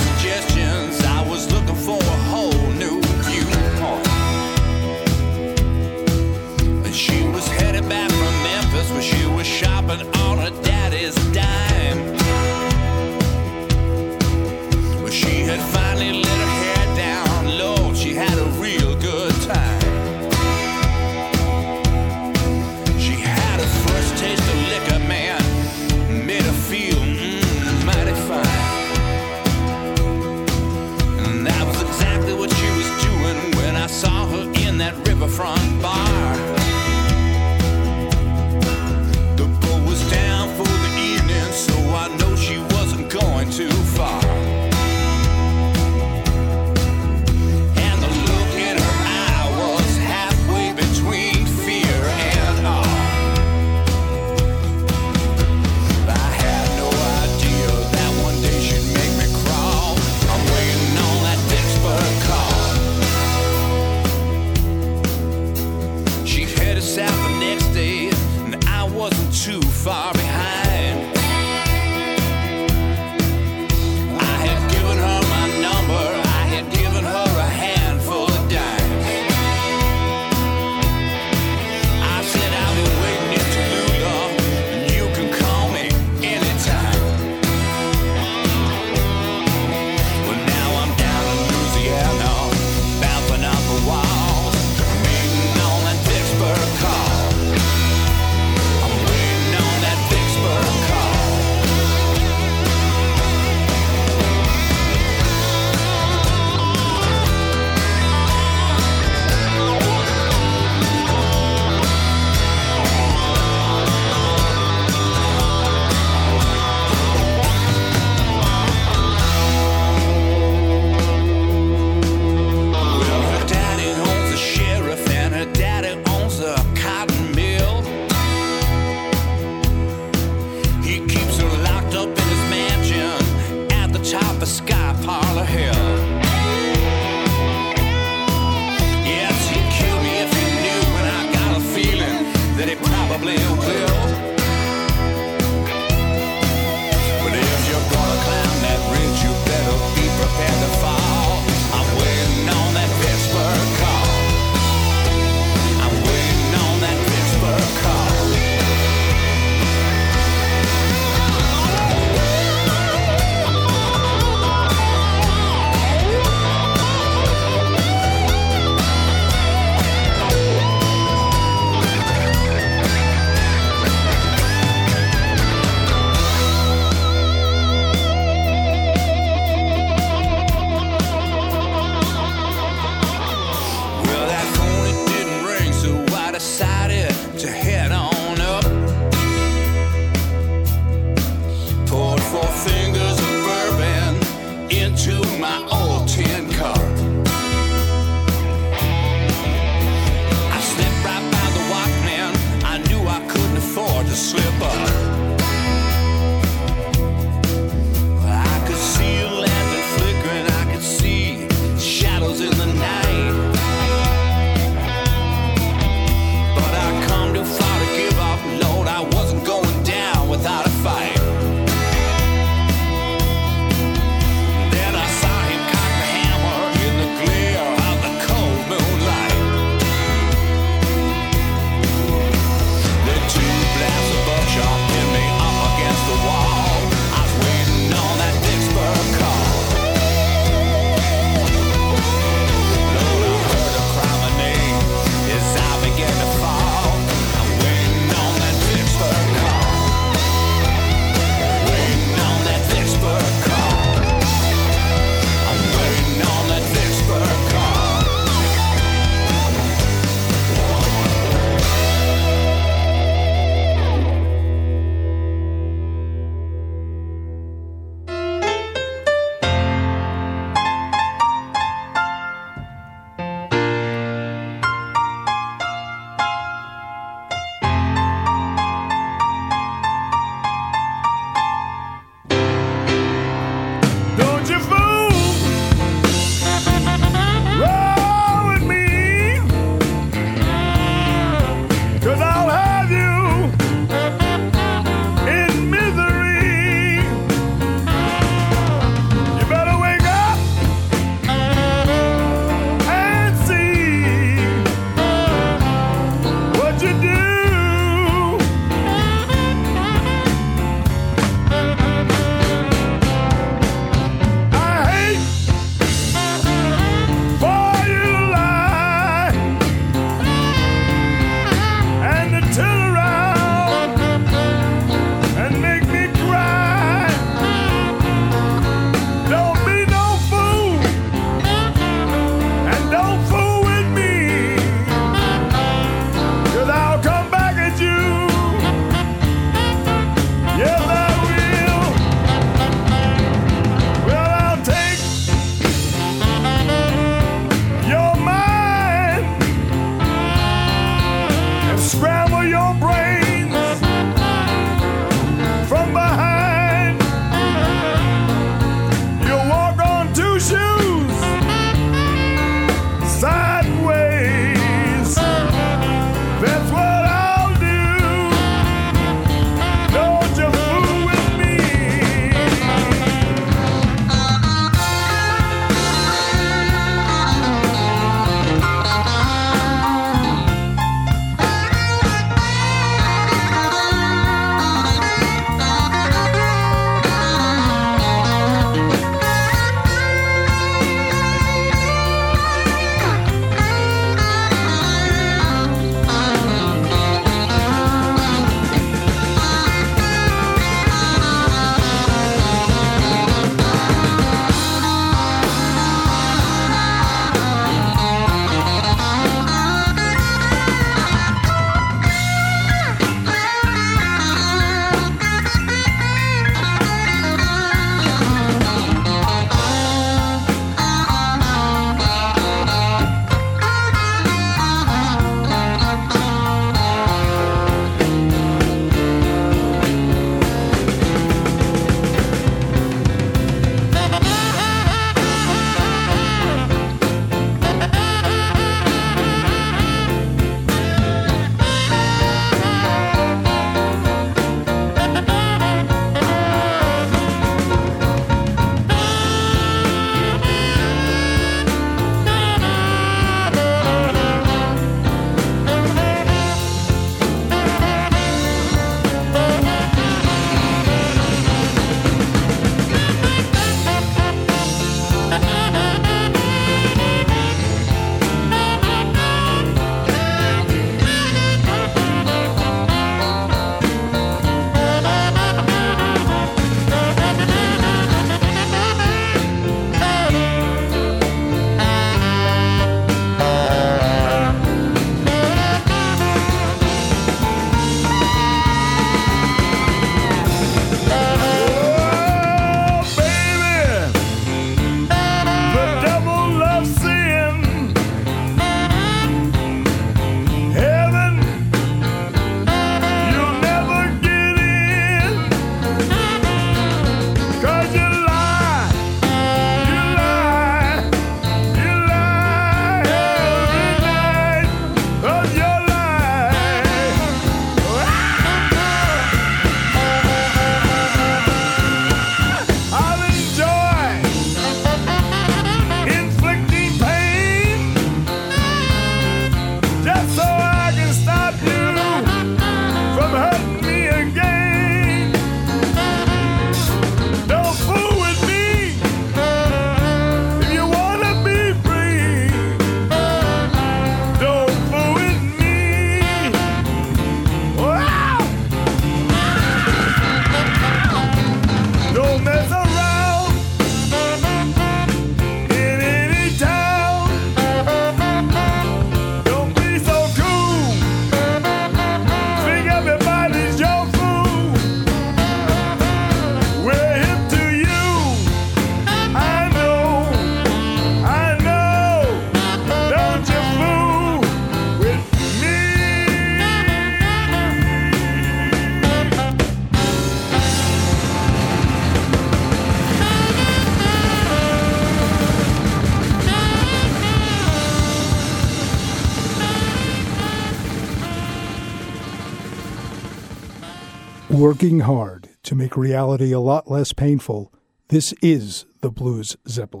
working 594.81 595.01
hard 595.01 595.47
to 595.61 595.75
make 595.75 595.95
reality 595.95 596.51
a 596.51 596.59
lot 596.59 596.89
less 596.89 597.13
painful, 597.13 597.71
this 598.07 598.33
is 598.41 598.87
the 599.01 599.11
Blues 599.11 599.55
Zeppelin. 599.67 600.00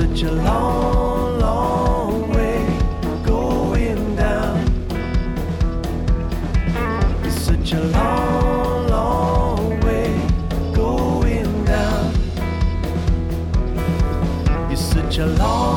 such 0.00 0.22
a 0.22 0.32
long, 0.32 1.38
long 1.38 2.30
way 2.30 2.64
going 3.22 4.16
down. 4.16 4.56
It's 7.22 7.38
such 7.42 7.72
a 7.72 7.82
long, 7.84 8.88
long 8.88 9.80
way 9.80 10.08
going 10.72 11.64
down. 11.66 12.14
It's 14.70 14.80
such 14.80 15.18
a 15.18 15.26
long 15.26 15.69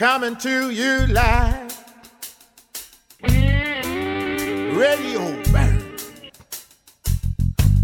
coming 0.00 0.34
to 0.34 0.70
you 0.70 1.06
live. 1.08 1.84
Radio 4.74 5.42
burn 5.52 5.84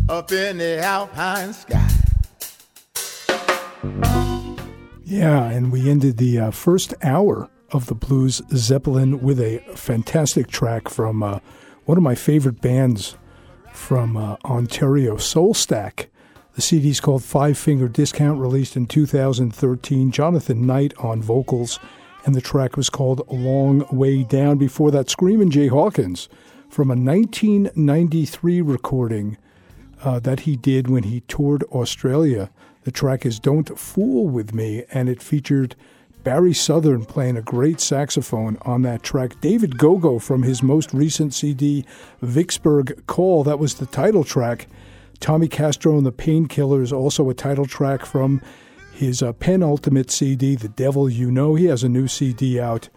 up 0.09 0.33
in 0.33 0.57
the 0.57 0.79
alpine 0.83 1.53
sky. 1.53 1.91
Yeah, 5.05 5.45
and 5.45 5.71
we 5.71 5.91
ended 5.91 6.17
the 6.17 6.39
uh, 6.39 6.51
first 6.53 6.95
hour 7.03 7.51
of 7.73 7.85
the 7.85 7.95
Blues 7.95 8.41
Zeppelin 8.51 9.21
with 9.21 9.39
a 9.39 9.59
fantastic 9.75 10.47
track 10.47 10.89
from 10.89 11.23
uh, 11.23 11.41
one 11.85 11.99
of 11.99 12.03
my 12.03 12.15
favorite 12.15 12.63
bands 12.63 13.19
from 13.75 14.17
uh, 14.17 14.37
Ontario, 14.43 15.17
Soulstack. 15.17 16.07
The 16.55 16.89
is 16.89 16.99
called 16.99 17.23
Five 17.23 17.59
Finger 17.59 17.89
Discount, 17.89 18.41
released 18.41 18.75
in 18.75 18.87
2013. 18.87 20.11
Jonathan 20.11 20.67
Knight 20.67 20.95
on 20.97 21.21
vocals, 21.21 21.79
and 22.27 22.35
the 22.35 22.41
track 22.41 22.77
was 22.77 22.91
called 22.91 23.27
Long 23.31 23.87
Way 23.91 24.25
Down. 24.25 24.59
Before 24.59 24.91
that, 24.91 25.09
Screamin' 25.09 25.51
Jay 25.51 25.69
Hawkins 25.69 26.29
from 26.69 26.91
a 26.91 26.97
1993 26.97 28.61
recording 28.61 29.39
uh, 30.03 30.19
that 30.19 30.41
he 30.41 30.57
did 30.57 30.89
when 30.89 31.05
he 31.05 31.21
toured 31.21 31.63
Australia. 31.73 32.51
The 32.83 32.91
track 32.91 33.25
is 33.25 33.39
Don't 33.39 33.79
Fool 33.79 34.27
With 34.27 34.53
Me, 34.53 34.85
and 34.91 35.09
it 35.09 35.23
featured 35.23 35.77
Barry 36.25 36.53
Southern 36.53 37.05
playing 37.05 37.37
a 37.37 37.43
great 37.43 37.81
saxophone 37.81 38.59
on 38.63 38.83
that 38.83 39.05
track. 39.05 39.41
David 39.41 39.79
Gogo 39.79 40.19
from 40.19 40.43
his 40.43 40.65
most 40.65 40.93
recent 40.93 41.33
CD, 41.33 41.85
Vicksburg 42.21 43.07
Call, 43.07 43.45
that 43.45 43.61
was 43.61 43.75
the 43.75 43.87
title 43.87 44.25
track. 44.25 44.67
Tommy 45.21 45.47
Castro 45.47 45.97
and 45.97 46.05
the 46.05 46.13
Painkillers, 46.13 46.93
also 46.93 47.31
a 47.31 47.35
title 47.35 47.67
track 47.67 48.05
from 48.05 48.43
his 48.97 49.23
uh, 49.23 49.33
penultimate 49.35 50.11
CD, 50.11 50.57
The 50.57 50.69
Devil 50.69 51.11
You 51.11 51.31
Know. 51.31 51.55
He 51.55 51.67
has 51.67 51.85
a 51.85 51.89
new 51.89 52.09
CD 52.09 52.59
out 52.59 52.89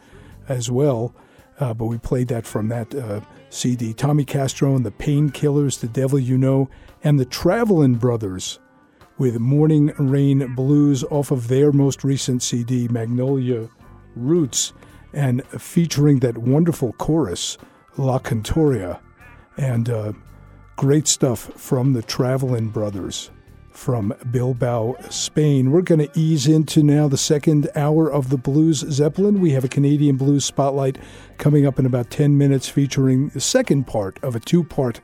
as 0.48 0.72
well, 0.72 1.14
uh, 1.60 1.74
but 1.74 1.88
we 1.88 1.98
played 1.98 2.30
that 2.30 2.48
from 2.48 2.70
that 2.70 2.96
uh, 2.96 3.20
CD. 3.50 3.94
Tommy 3.94 4.24
Castro 4.24 4.76
and 4.76 4.86
the 4.86 4.92
Painkillers, 4.92 5.82
The 5.82 5.90
Devil 5.90 6.20
You 6.20 6.38
Know, 6.38 6.70
and 7.04 7.20
the 7.20 7.26
Travelin' 7.26 7.96
Brothers 7.96 8.60
with 9.18 9.40
Morning 9.40 9.88
Rain 9.98 10.56
Blues 10.56 11.04
off 11.04 11.32
of 11.32 11.50
their 11.50 11.74
most 11.74 12.06
recent 12.06 12.42
CD, 12.44 12.88
Magnolia 12.88 13.70
Route, 14.16 14.72
and 15.12 15.46
featuring 15.48 16.20
that 16.20 16.38
wonderful 16.38 16.94
chorus, 16.94 17.58
La 17.98 18.20
Cantoria, 18.20 19.02
and 19.58 19.90
uh, 19.90 20.14
great 20.78 21.10
stuff 21.10 21.52
from 21.58 21.92
the 21.92 22.02
Travelin' 22.02 22.70
Brothers 22.70 23.32
from 23.72 24.14
Bilbao, 24.32 24.96
Spain. 25.10 25.72
We're 25.72 25.82
going 25.82 26.06
to 26.08 26.20
ease 26.20 26.48
into 26.48 26.84
now 26.84 27.08
the 27.08 27.18
second 27.18 27.70
hour 27.76 28.12
of 28.12 28.30
the 28.30 28.38
Blues 28.38 28.80
Zeppelin. 28.90 29.40
We 29.40 29.52
have 29.52 29.64
a 29.64 29.70
Canadian 29.70 30.18
Blues 30.18 30.46
Spotlight 30.46 30.98
coming 31.38 31.66
up 31.66 31.80
in 31.80 31.86
about 31.86 32.10
10 32.10 32.38
minutes, 32.38 32.68
featuring 32.68 33.30
the 33.30 33.40
second 33.40 33.88
part 33.88 34.18
of 34.24 34.36
a 34.36 34.40
two 34.40 34.64
part 34.64 35.02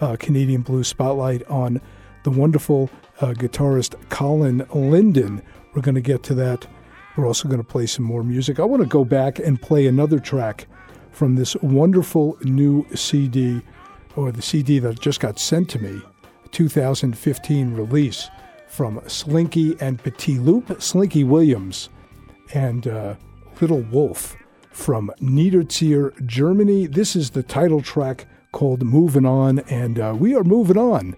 uh, 0.00 0.16
Canadian 0.18 0.62
Blues 0.62 0.88
Spotlight 0.88 1.46
on 1.48 1.80
the 2.24 2.30
wonderful 2.30 2.90
uh, 3.20 3.32
guitarist 3.32 3.94
Colin 4.08 4.66
Linden. 4.74 5.42
We're 5.74 5.82
going 5.82 5.94
to 5.94 6.00
get 6.00 6.22
to 6.24 6.34
that. 6.34 6.66
We're 7.16 7.26
also 7.26 7.48
going 7.48 7.60
to 7.60 7.64
play 7.64 7.86
some 7.86 8.04
more 8.04 8.22
music. 8.22 8.58
I 8.60 8.64
want 8.64 8.82
to 8.82 8.88
go 8.88 9.04
back 9.04 9.38
and 9.38 9.60
play 9.60 9.86
another 9.86 10.18
track 10.18 10.66
from 11.12 11.34
this 11.34 11.56
wonderful 11.56 12.38
new 12.42 12.86
CD, 12.94 13.62
or 14.16 14.32
the 14.32 14.42
CD 14.42 14.78
that 14.78 15.00
just 15.00 15.20
got 15.20 15.38
sent 15.38 15.68
to 15.70 15.78
me, 15.78 16.00
2015 16.52 17.74
release 17.74 18.30
from 18.66 19.00
Slinky 19.06 19.76
and 19.80 20.02
Petit 20.02 20.38
Loup, 20.38 20.80
Slinky 20.80 21.24
Williams, 21.24 21.88
and 22.54 22.86
uh, 22.86 23.14
Little 23.60 23.82
Wolf 23.82 24.36
from 24.70 25.10
Niederzier, 25.20 26.24
Germany. 26.26 26.86
This 26.86 27.16
is 27.16 27.30
the 27.30 27.42
title 27.42 27.82
track 27.82 28.26
called 28.52 28.82
Moving 28.82 29.26
On, 29.26 29.58
and 29.60 29.98
uh, 29.98 30.14
we 30.18 30.34
are 30.34 30.44
moving 30.44 30.78
on. 30.78 31.16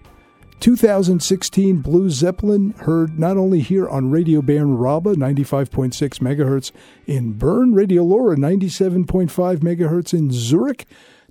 2016 0.59 1.81
Blue 1.81 2.09
Zeppelin 2.09 2.71
heard 2.79 3.19
not 3.19 3.35
only 3.35 3.59
here 3.59 3.87
on 3.89 4.11
Radio 4.11 4.41
Bern 4.41 4.77
RaBe 4.77 5.15
95.6 5.15 5.93
megahertz 6.19 6.71
in 7.05 7.33
Bern, 7.33 7.73
Radio 7.73 8.03
LoRa 8.03 8.37
97.5 8.37 9.57
megahertz 9.57 10.13
in 10.13 10.31
Zurich, 10.31 10.85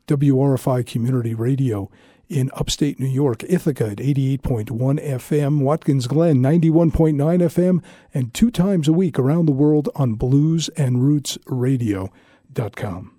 WRFI 0.07 0.85
Community 0.85 1.35
Radio 1.35 1.91
in 2.33 2.51
upstate 2.55 2.99
New 2.99 3.07
York, 3.07 3.45
Ithaca 3.45 3.91
at 3.91 3.99
88.1 3.99 4.71
FM, 4.71 5.61
Watkins 5.61 6.07
Glen 6.07 6.39
91.9 6.39 7.15
FM, 7.15 7.83
and 8.15 8.33
two 8.33 8.51
times 8.51 8.89
a 8.89 8.93
week 8.93 9.19
around 9.19 9.45
the 9.47 9.53
world 9.53 9.91
on 9.95 10.17
bluesandrootsradio.com. 10.17 13.13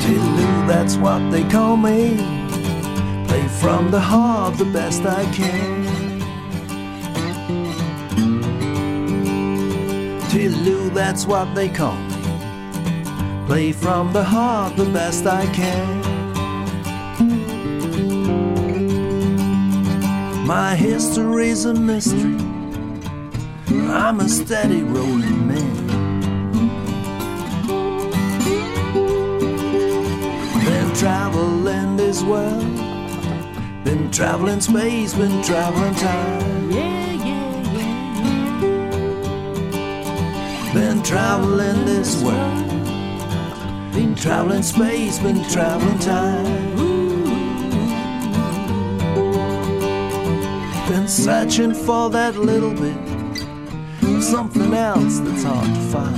Tiddaloo, 0.00 0.68
that's 0.68 0.96
what 0.96 1.30
they 1.30 1.48
call 1.48 1.76
me. 1.76 2.16
Play 3.26 3.48
from 3.60 3.90
the 3.90 4.00
heart 4.00 4.56
the 4.58 4.64
best 4.66 5.02
I 5.02 5.24
can. 5.32 5.89
Tiddaloo, 10.30 10.94
that's 10.94 11.26
what 11.26 11.52
they 11.56 11.68
call 11.68 11.96
me. 11.96 13.46
Play 13.46 13.72
from 13.72 14.12
the 14.12 14.22
heart 14.22 14.76
the 14.76 14.84
best 14.84 15.26
I 15.26 15.44
can. 15.46 16.00
My 20.46 20.76
history's 20.76 21.64
a 21.64 21.74
mystery. 21.74 22.36
I'm 23.90 24.20
a 24.20 24.28
steady 24.28 24.84
rolling 24.84 25.48
man. 25.48 25.86
Been 30.64 30.94
traveling 30.94 31.96
this 31.96 32.22
world, 32.22 32.76
been 33.82 34.10
traveling 34.12 34.60
space, 34.60 35.12
been 35.14 35.42
traveling 35.42 35.94
time. 35.96 36.70
Yeah, 36.70 37.19
Been 40.80 41.02
traveling 41.02 41.84
this 41.84 42.22
world, 42.22 42.70
been 43.92 44.14
traveling 44.14 44.62
space, 44.62 45.18
been 45.18 45.44
traveling 45.50 45.98
time. 45.98 46.44
Been 50.88 51.06
searching 51.06 51.74
for 51.74 52.08
that 52.08 52.34
little 52.36 52.72
bit, 52.72 52.96
something 54.22 54.72
else 54.72 55.18
that's 55.18 55.42
hard 55.42 55.66
to 55.66 55.80
find. 55.92 56.16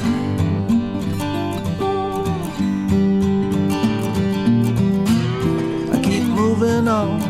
I 5.92 6.02
keep 6.04 6.22
moving 6.22 6.86
on. 6.86 7.20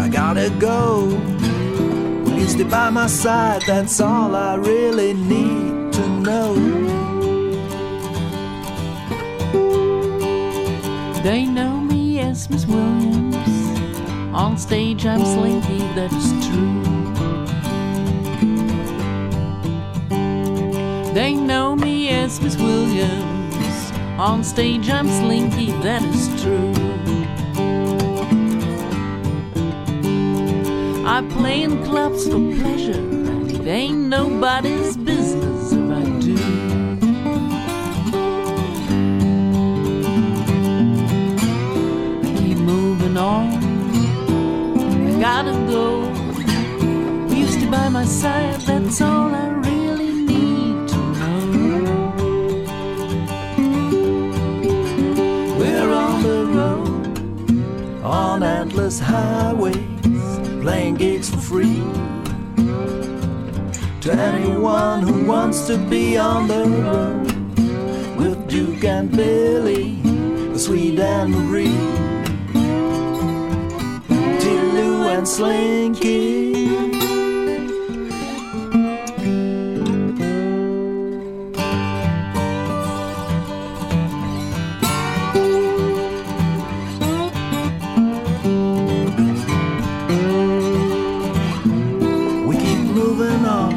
I 0.00 0.08
gotta 0.08 0.48
go. 0.58 1.10
You 2.38 2.48
stay 2.48 2.64
by 2.64 2.88
my 2.88 3.06
side? 3.06 3.60
That's 3.66 4.00
all 4.00 4.34
I 4.34 4.54
really 4.54 5.12
need 5.12 5.63
to 5.94 6.08
know. 6.08 6.54
They 11.22 11.44
know 11.44 11.78
me 11.78 12.18
as 12.18 12.50
Miss 12.50 12.66
Williams. 12.66 13.36
On 14.34 14.58
stage, 14.58 15.06
I'm 15.06 15.24
slinky, 15.24 15.78
that 15.94 16.12
is 16.12 16.28
true. 16.46 16.82
They 21.14 21.34
know 21.34 21.76
me 21.76 22.08
as 22.08 22.40
Miss 22.40 22.56
Williams. 22.56 23.92
On 24.18 24.42
stage, 24.42 24.90
I'm 24.90 25.06
slinky, 25.06 25.70
that 25.86 26.02
is 26.02 26.42
true. 26.42 26.74
I 31.06 31.22
play 31.30 31.62
in 31.62 31.84
clubs 31.84 32.24
for 32.24 32.40
pleasure, 32.58 33.04
it 33.54 33.66
ain't 33.66 34.08
nobody's 34.08 34.96
business 34.96 35.23
gotta 45.30 45.52
go. 45.72 45.86
You 47.34 47.46
stay 47.46 47.64
by 47.70 47.88
my 47.88 48.04
side, 48.04 48.60
that's 48.68 49.00
all 49.00 49.34
I 49.34 49.48
really 49.68 50.12
need 50.12 50.86
to 50.92 50.98
know. 51.14 51.80
We're 55.58 55.92
on 56.06 56.22
the 56.28 56.40
road, 56.58 58.04
on 58.04 58.42
endless 58.42 58.98
highways, 59.00 59.78
playing 60.60 60.96
gigs 60.96 61.30
for 61.30 61.42
free. 61.50 61.82
To 64.02 64.12
anyone 64.12 65.00
who 65.06 65.24
wants 65.24 65.66
to 65.68 65.78
be 65.78 66.18
on 66.18 66.48
the 66.48 66.64
road 66.84 67.32
with 68.18 68.46
Duke 68.46 68.84
and 68.84 69.10
Billy, 69.10 70.02
the 70.52 70.58
Sweet 70.58 71.00
and 71.00 71.30
Marie 71.32 72.13
and 75.14 75.28
Slinky. 75.28 76.52
We 92.44 92.56
keep 92.56 92.78
moving 92.78 93.44
on. 93.44 93.72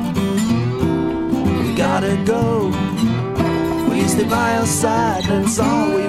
We 1.61 1.75
gotta 1.75 2.17
go. 2.25 2.71
We 3.91 4.07
stay 4.07 4.27
by 4.27 4.55
your 4.55 4.65
side, 4.65 5.25
that's 5.25 5.59
all 5.59 5.95
we 5.95 6.06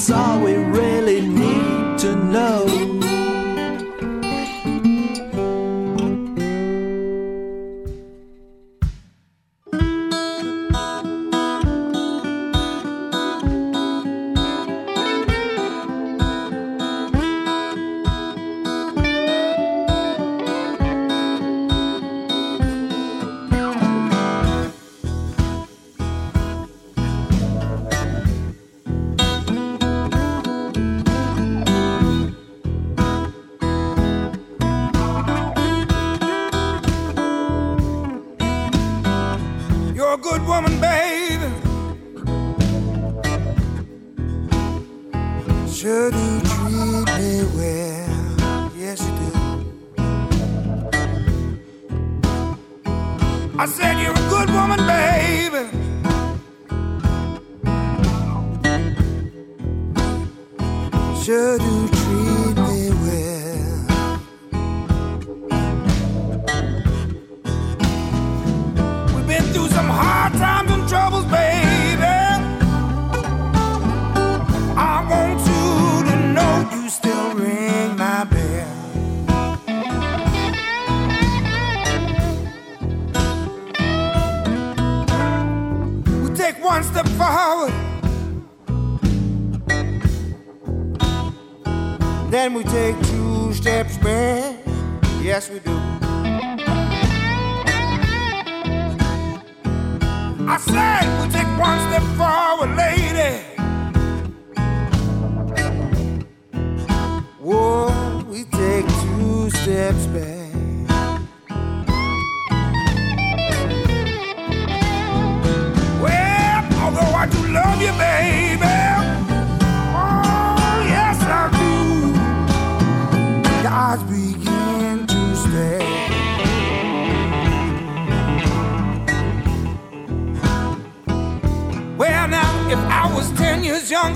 That's 0.00 0.12
all 0.12 0.40
we 0.40 0.69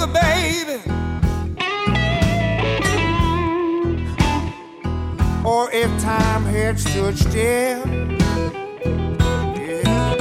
sugar 0.04 0.12
baby. 0.12 0.80
Or 5.44 5.70
if 5.72 5.90
time 6.02 6.44
had 6.44 6.78
stood 6.78 7.18
still. 7.18 7.86
Yeah. 9.56 10.16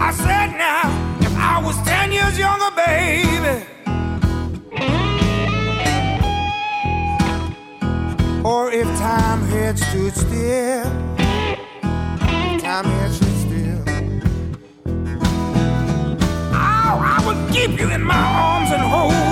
I 0.00 0.12
said 0.12 0.50
now, 0.56 1.18
if 1.20 1.36
I 1.36 1.62
was 1.64 1.76
ten 1.82 2.12
years 2.12 2.38
younger, 2.38 2.70
baby. 2.76 3.66
Or 8.42 8.70
if 8.72 8.86
time 8.98 9.42
had 9.48 9.78
stood 9.78 10.16
still, 10.16 10.84
time 12.58 12.84
had 12.84 13.12
stood 13.12 13.29
keep 17.66 17.78
you 17.78 17.90
in 17.90 18.02
my 18.02 18.14
arms 18.14 18.70
and 18.70 18.80
hold 18.80 19.29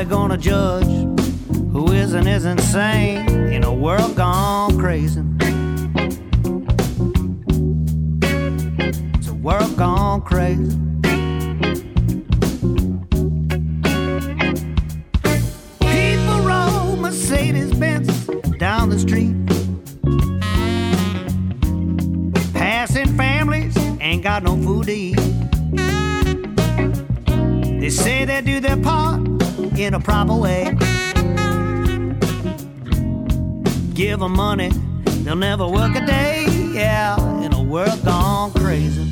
they 0.00 0.06
gonna 0.06 0.38
judge 0.38 0.86
who 1.72 1.92
is 1.92 2.14
and 2.14 2.26
is 2.26 2.46
insane 2.46 3.28
in 3.52 3.64
a 3.64 3.74
world 3.74 4.16
gone 4.16 4.78
crazy? 4.78 5.22
It's 9.18 9.28
a 9.28 9.34
world 9.34 9.76
gone 9.76 10.22
crazy. 10.22 10.74
People 15.80 16.40
roll 16.48 16.96
Mercedes 16.96 17.74
Benz 17.74 18.26
down 18.56 18.88
the 18.88 18.98
street. 18.98 19.36
Passing 22.54 23.14
families 23.18 23.76
ain't 24.00 24.22
got 24.22 24.44
no 24.44 24.56
food 24.62 24.86
to 24.86 24.92
eat. 24.92 25.16
They 27.80 27.90
say 27.90 28.24
they 28.24 28.40
do 28.40 28.60
their 28.60 28.78
part 28.78 29.39
in 29.82 29.94
a 29.94 30.00
proper 30.00 30.34
way. 30.34 30.64
Give 33.94 34.20
them 34.20 34.32
money, 34.32 34.70
they'll 35.22 35.36
never 35.36 35.66
work 35.66 35.96
a 35.96 36.04
day. 36.04 36.44
Yeah, 36.72 37.16
in 37.42 37.54
a 37.54 37.62
world 37.62 38.04
gone 38.04 38.52
crazy. 38.52 39.06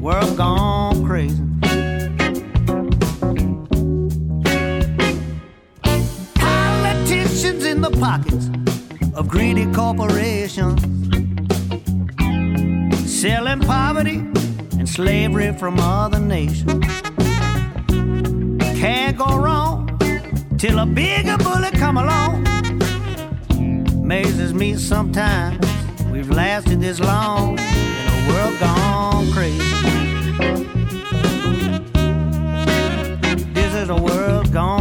World 0.00 0.36
gone 0.36 1.06
crazy. 1.06 1.42
Politicians 6.34 7.64
in 7.64 7.80
the 7.80 7.90
pockets 8.00 8.50
of 9.14 9.28
greedy 9.28 9.66
corporations, 9.72 10.80
selling 13.08 13.60
poverty 13.60 14.19
slavery 15.00 15.50
from 15.54 15.80
other 15.80 16.20
nations. 16.20 16.84
Can't 18.82 19.16
go 19.16 19.38
wrong 19.38 19.98
till 20.58 20.78
a 20.78 20.84
bigger 20.84 21.38
bullet 21.38 21.72
come 21.72 21.96
along. 21.96 22.46
Amazes 24.04 24.52
me 24.52 24.74
sometimes 24.74 25.66
we've 26.12 26.28
lasted 26.28 26.82
this 26.82 27.00
long 27.00 27.58
in 27.58 28.04
a 28.14 28.18
world 28.28 28.56
gone 28.60 29.32
crazy. 29.32 29.70
This 33.54 33.72
is 33.82 33.88
a 33.88 33.96
world 33.96 34.52
gone 34.52 34.79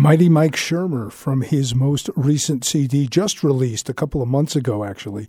Mighty 0.00 0.30
Mike 0.30 0.56
Schermer 0.56 1.12
from 1.12 1.42
his 1.42 1.74
most 1.74 2.08
recent 2.16 2.64
CD, 2.64 3.06
just 3.06 3.44
released 3.44 3.90
a 3.90 3.92
couple 3.92 4.22
of 4.22 4.28
months 4.28 4.56
ago, 4.56 4.82
actually. 4.82 5.28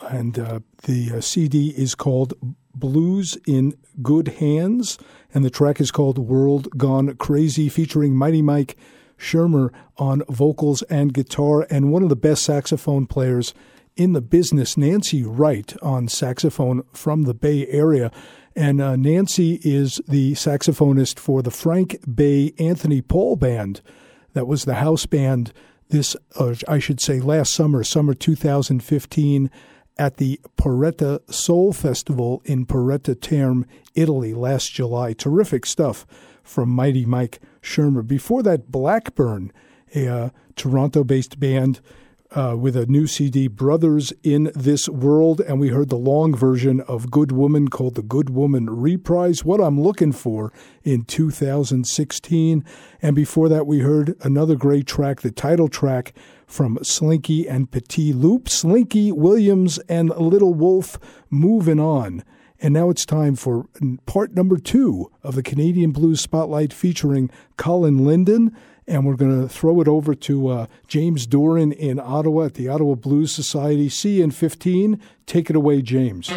And 0.00 0.38
uh, 0.38 0.60
the 0.84 1.10
uh, 1.16 1.20
CD 1.20 1.74
is 1.76 1.94
called 1.94 2.32
Blues 2.74 3.36
in 3.46 3.74
Good 4.00 4.28
Hands, 4.28 4.98
and 5.34 5.44
the 5.44 5.50
track 5.50 5.78
is 5.78 5.90
called 5.90 6.16
World 6.16 6.68
Gone 6.78 7.16
Crazy, 7.16 7.68
featuring 7.68 8.16
Mighty 8.16 8.40
Mike 8.40 8.78
Schermer 9.18 9.74
on 9.98 10.22
vocals 10.30 10.80
and 10.84 11.12
guitar, 11.12 11.66
and 11.68 11.92
one 11.92 12.02
of 12.02 12.08
the 12.08 12.16
best 12.16 12.44
saxophone 12.44 13.06
players 13.06 13.52
in 13.94 14.14
the 14.14 14.22
business, 14.22 14.78
Nancy 14.78 15.22
Wright, 15.22 15.76
on 15.82 16.08
saxophone 16.08 16.82
from 16.94 17.24
the 17.24 17.34
Bay 17.34 17.66
Area. 17.66 18.10
And 18.58 18.80
uh, 18.80 18.96
Nancy 18.96 19.60
is 19.62 20.00
the 20.08 20.32
saxophonist 20.32 21.20
for 21.20 21.42
the 21.42 21.50
Frank 21.52 22.00
Bey 22.12 22.54
Anthony 22.58 23.00
Paul 23.00 23.36
Band. 23.36 23.82
That 24.32 24.48
was 24.48 24.64
the 24.64 24.74
house 24.74 25.06
band 25.06 25.52
this, 25.90 26.16
uh, 26.34 26.56
I 26.66 26.80
should 26.80 27.00
say, 27.00 27.20
last 27.20 27.54
summer, 27.54 27.84
summer 27.84 28.14
2015, 28.14 29.48
at 29.96 30.16
the 30.16 30.40
Porretta 30.56 31.20
Soul 31.32 31.72
Festival 31.72 32.42
in 32.44 32.66
Porretta 32.66 33.20
Terme, 33.20 33.64
Italy, 33.94 34.34
last 34.34 34.72
July. 34.72 35.12
Terrific 35.12 35.64
stuff 35.64 36.04
from 36.42 36.68
Mighty 36.68 37.06
Mike 37.06 37.38
Schermer. 37.62 38.04
Before 38.04 38.42
that, 38.42 38.72
Blackburn, 38.72 39.52
a 39.94 40.08
uh, 40.08 40.30
Toronto 40.56 41.04
based 41.04 41.38
band 41.38 41.80
uh, 42.32 42.54
with 42.58 42.76
a 42.76 42.86
new 42.86 43.06
CD, 43.06 43.48
Brothers 43.48 44.12
in 44.22 44.50
This 44.54 44.88
World, 44.88 45.40
and 45.40 45.58
we 45.58 45.68
heard 45.68 45.88
the 45.88 45.96
long 45.96 46.34
version 46.34 46.80
of 46.82 47.10
Good 47.10 47.32
Woman 47.32 47.68
called 47.68 47.94
the 47.94 48.02
Good 48.02 48.30
Woman 48.30 48.68
Reprise, 48.68 49.44
What 49.44 49.60
I'm 49.60 49.80
Looking 49.80 50.12
For 50.12 50.52
in 50.82 51.04
2016. 51.04 52.64
And 53.00 53.16
before 53.16 53.48
that, 53.48 53.66
we 53.66 53.80
heard 53.80 54.16
another 54.20 54.56
great 54.56 54.86
track, 54.86 55.22
the 55.22 55.30
title 55.30 55.68
track 55.68 56.12
from 56.46 56.78
Slinky 56.82 57.48
and 57.48 57.70
Petit 57.70 58.12
Loup, 58.12 58.48
Slinky 58.48 59.10
Williams 59.12 59.78
and 59.88 60.10
Little 60.10 60.54
Wolf, 60.54 60.98
Moving 61.30 61.80
On. 61.80 62.22
And 62.60 62.74
now 62.74 62.90
it's 62.90 63.06
time 63.06 63.36
for 63.36 63.66
part 64.06 64.34
number 64.34 64.58
two 64.58 65.10
of 65.22 65.36
the 65.36 65.42
Canadian 65.42 65.92
Blues 65.92 66.20
Spotlight 66.20 66.72
featuring 66.72 67.30
Colin 67.56 68.04
Linden 68.04 68.56
and 68.88 69.04
we're 69.04 69.16
going 69.16 69.42
to 69.42 69.48
throw 69.48 69.80
it 69.80 69.86
over 69.86 70.14
to 70.14 70.48
uh, 70.48 70.66
James 70.88 71.26
Doran 71.26 71.72
in 71.72 72.00
Ottawa 72.00 72.46
at 72.46 72.54
the 72.54 72.68
Ottawa 72.68 72.94
Blues 72.94 73.32
Society. 73.32 73.88
See 73.88 74.16
you 74.16 74.24
in 74.24 74.30
15. 74.30 75.00
Take 75.26 75.50
it 75.50 75.56
away, 75.56 75.82
James. 75.82 76.28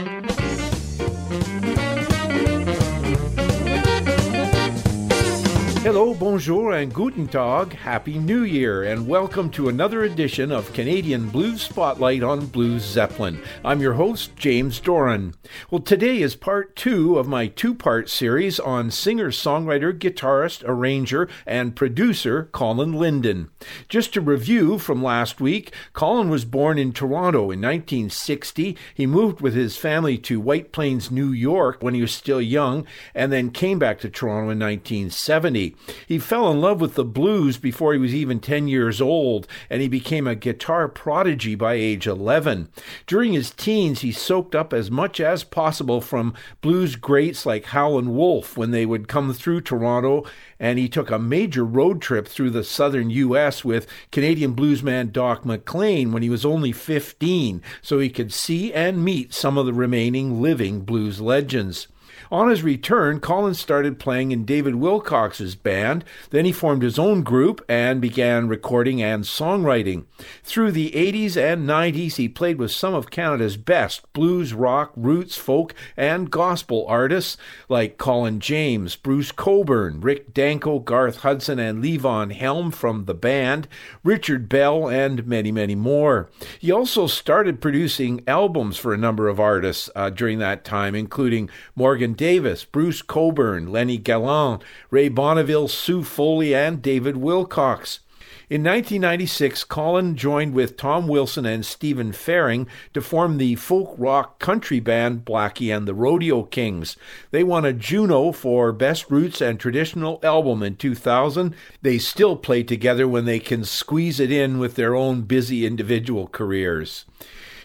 Hello, 5.84 6.11
bonjour, 6.22 6.72
and 6.72 6.94
guten 6.94 7.28
tag. 7.28 7.74
Happy 7.74 8.20
New 8.20 8.44
Year, 8.44 8.84
and 8.84 9.08
welcome 9.08 9.50
to 9.50 9.70
another 9.70 10.04
edition 10.04 10.52
of 10.52 10.72
Canadian 10.72 11.30
Blues 11.30 11.64
Spotlight 11.64 12.22
on 12.22 12.46
Blues 12.46 12.84
Zeppelin. 12.84 13.42
I'm 13.66 13.82
your 13.82 13.94
host, 13.94 14.36
James 14.36 14.80
Doran. 14.80 15.34
Well, 15.72 15.82
today 15.82 16.22
is 16.22 16.36
part 16.36 16.76
two 16.76 17.18
of 17.18 17.28
my 17.28 17.48
two 17.48 17.74
part 17.74 18.08
series 18.08 18.60
on 18.60 18.92
singer 18.92 19.32
songwriter, 19.32 19.98
guitarist, 19.98 20.64
arranger, 20.64 21.28
and 21.48 21.76
producer 21.76 22.50
Colin 22.52 22.94
Linden. 22.94 23.50
Just 23.90 24.14
to 24.14 24.22
review 24.22 24.78
from 24.78 25.02
last 25.02 25.42
week, 25.42 25.74
Colin 25.94 26.30
was 26.30 26.46
born 26.46 26.78
in 26.78 26.94
Toronto 26.94 27.50
in 27.50 27.60
1960. 27.60 28.78
He 28.94 29.08
moved 29.08 29.42
with 29.42 29.56
his 29.56 29.76
family 29.76 30.20
to 30.20 30.40
White 30.40 30.72
Plains, 30.72 31.10
New 31.10 31.32
York 31.32 31.82
when 31.82 31.96
he 31.96 32.02
was 32.02 32.14
still 32.14 32.40
young, 32.40 32.86
and 33.16 33.34
then 33.34 33.50
came 33.50 33.80
back 33.80 33.98
to 34.02 34.10
Toronto 34.10 34.52
in 34.52 34.60
1970. 34.60 35.76
He 36.12 36.20
fell 36.20 36.52
in 36.52 36.60
love 36.60 36.82
with 36.82 36.96
the 36.96 37.06
blues 37.06 37.56
before 37.58 37.94
he 37.94 37.98
was 37.98 38.14
even 38.14 38.42
10 38.42 38.68
years 38.68 39.00
old, 39.00 39.48
and 39.70 39.82
he 39.82 39.88
became 39.88 40.28
a 40.28 40.36
guitar 40.36 40.90
prodigy 40.90 41.56
by 41.56 41.76
age 41.76 42.06
11. 42.06 42.68
During 43.08 43.32
his 43.32 43.52
teens, 43.52 44.02
he 44.02 44.12
soaked 44.12 44.54
up 44.54 44.74
as 44.74 44.92
much 44.92 45.22
as 45.22 45.46
possible 45.46 46.02
from 46.02 46.34
blues 46.60 46.98
greats 46.98 47.46
like 47.46 47.68
Howlin' 47.68 48.14
Wolf 48.14 48.58
when 48.58 48.72
they 48.72 48.86
would 48.86 49.08
come 49.08 49.34
through 49.34 49.62
Toronto, 49.62 50.26
and 50.60 50.78
he 50.78 50.90
took 50.90 51.10
a 51.10 51.18
major 51.18 51.64
road 51.64 52.02
trip 52.02 52.28
through 52.28 52.50
the 52.50 52.66
southern 52.66 53.10
U.S. 53.10 53.64
with 53.64 53.88
Canadian 54.12 54.54
bluesman 54.54 55.14
Doc 55.14 55.46
McLean 55.46 56.12
when 56.12 56.24
he 56.24 56.30
was 56.30 56.44
only 56.44 56.74
15, 56.74 57.62
so 57.82 58.00
he 58.00 58.10
could 58.10 58.34
see 58.34 58.74
and 58.74 59.06
meet 59.06 59.34
some 59.34 59.58
of 59.58 59.66
the 59.66 59.74
remaining 59.74 60.42
living 60.42 60.82
blues 60.82 61.22
legends. 61.22 61.88
On 62.32 62.50
his 62.50 62.64
return, 62.64 63.20
Collins 63.20 63.60
started 63.60 64.00
playing 64.00 64.32
in 64.32 64.46
David 64.46 64.76
Wilcox's 64.76 65.54
band. 65.56 66.06
Then 66.30 66.46
he 66.46 66.54
formed 66.54 66.82
his 66.82 66.98
own 66.98 67.24
group 67.24 67.62
and 67.68 68.00
began 68.00 68.48
recording 68.48 69.02
and 69.04 69.26
songwriting. 69.26 70.06
Through 70.42 70.72
the 70.72 70.92
80s 70.92 71.36
and 71.36 71.68
90s, 71.68 72.16
he 72.16 72.30
played 72.30 72.58
with 72.58 72.72
some 72.72 72.94
of 72.94 73.12
Canada's 73.12 73.58
best 73.58 74.14
blues, 74.14 74.54
rock, 74.54 74.94
roots, 74.96 75.36
folk, 75.36 75.76
and 75.98 76.32
gospel 76.32 76.86
artists 76.88 77.36
like 77.68 77.98
Colin 77.98 78.40
James, 78.40 78.96
Bruce 78.96 79.34
Cockburn, 79.34 80.00
Rick 80.00 80.34
Danko, 80.34 80.80
Garth 80.80 81.18
Hudson, 81.18 81.60
and 81.60 81.84
Levon 81.84 82.32
Helm 82.32 82.72
from 82.72 83.06
the 83.06 83.14
band, 83.14 83.68
Richard 84.06 84.48
Bell, 84.48 84.88
and 84.88 85.28
many, 85.28 85.52
many 85.52 85.76
more. 85.76 86.30
He 86.60 86.72
also 86.72 87.08
started 87.08 87.60
producing 87.60 88.24
albums 88.26 88.78
for 88.78 88.94
a 88.94 88.98
number 88.98 89.28
of 89.28 89.38
artists 89.38 89.90
uh, 89.98 90.10
during 90.10 90.40
that 90.40 90.64
time, 90.64 90.96
including 90.96 91.50
Morgan 91.76 92.16
Davis, 92.22 92.66
Bruce 92.66 93.02
Cockburn, 93.02 93.72
Lenny 93.72 93.98
Gallant, 93.98 94.62
Ray 94.92 95.10
Bonneville, 95.10 95.68
Sue 95.68 96.04
Foley, 96.04 96.54
and 96.54 96.80
David 96.80 97.18
Wilcox. 97.18 98.02
In 98.48 98.62
1996, 98.62 99.64
Colin 99.64 100.16
joined 100.16 100.54
with 100.54 100.78
Tom 100.78 101.08
Wilson 101.08 101.48
and 101.48 101.66
Stephen 101.66 102.12
Fearing 102.12 102.68
to 102.94 103.02
form 103.02 103.40
the 103.40 103.56
folk 103.56 103.96
rock 103.98 104.38
country 104.38 104.80
band 104.80 105.26
Blackie 105.26 105.76
and 105.76 105.88
the 105.88 105.96
Rodeo 105.96 106.44
Kings. 106.44 106.96
They 107.32 107.44
won 107.44 107.66
a 107.66 107.74
Juno 107.74 108.32
for 108.32 108.72
Best 108.72 109.10
Roots 109.10 109.42
and 109.42 109.60
Traditional 109.60 110.20
Album 110.22 110.62
in 110.62 110.76
2000. 110.76 111.56
They 111.82 111.98
still 111.98 112.36
play 112.36 112.62
together 112.62 113.08
when 113.08 113.26
they 113.26 113.40
can 113.40 113.66
squeeze 113.66 114.20
it 114.20 114.32
in 114.32 114.60
with 114.60 114.76
their 114.76 114.94
own 114.94 115.24
busy 115.24 115.66
individual 115.66 116.28
careers. 116.28 117.06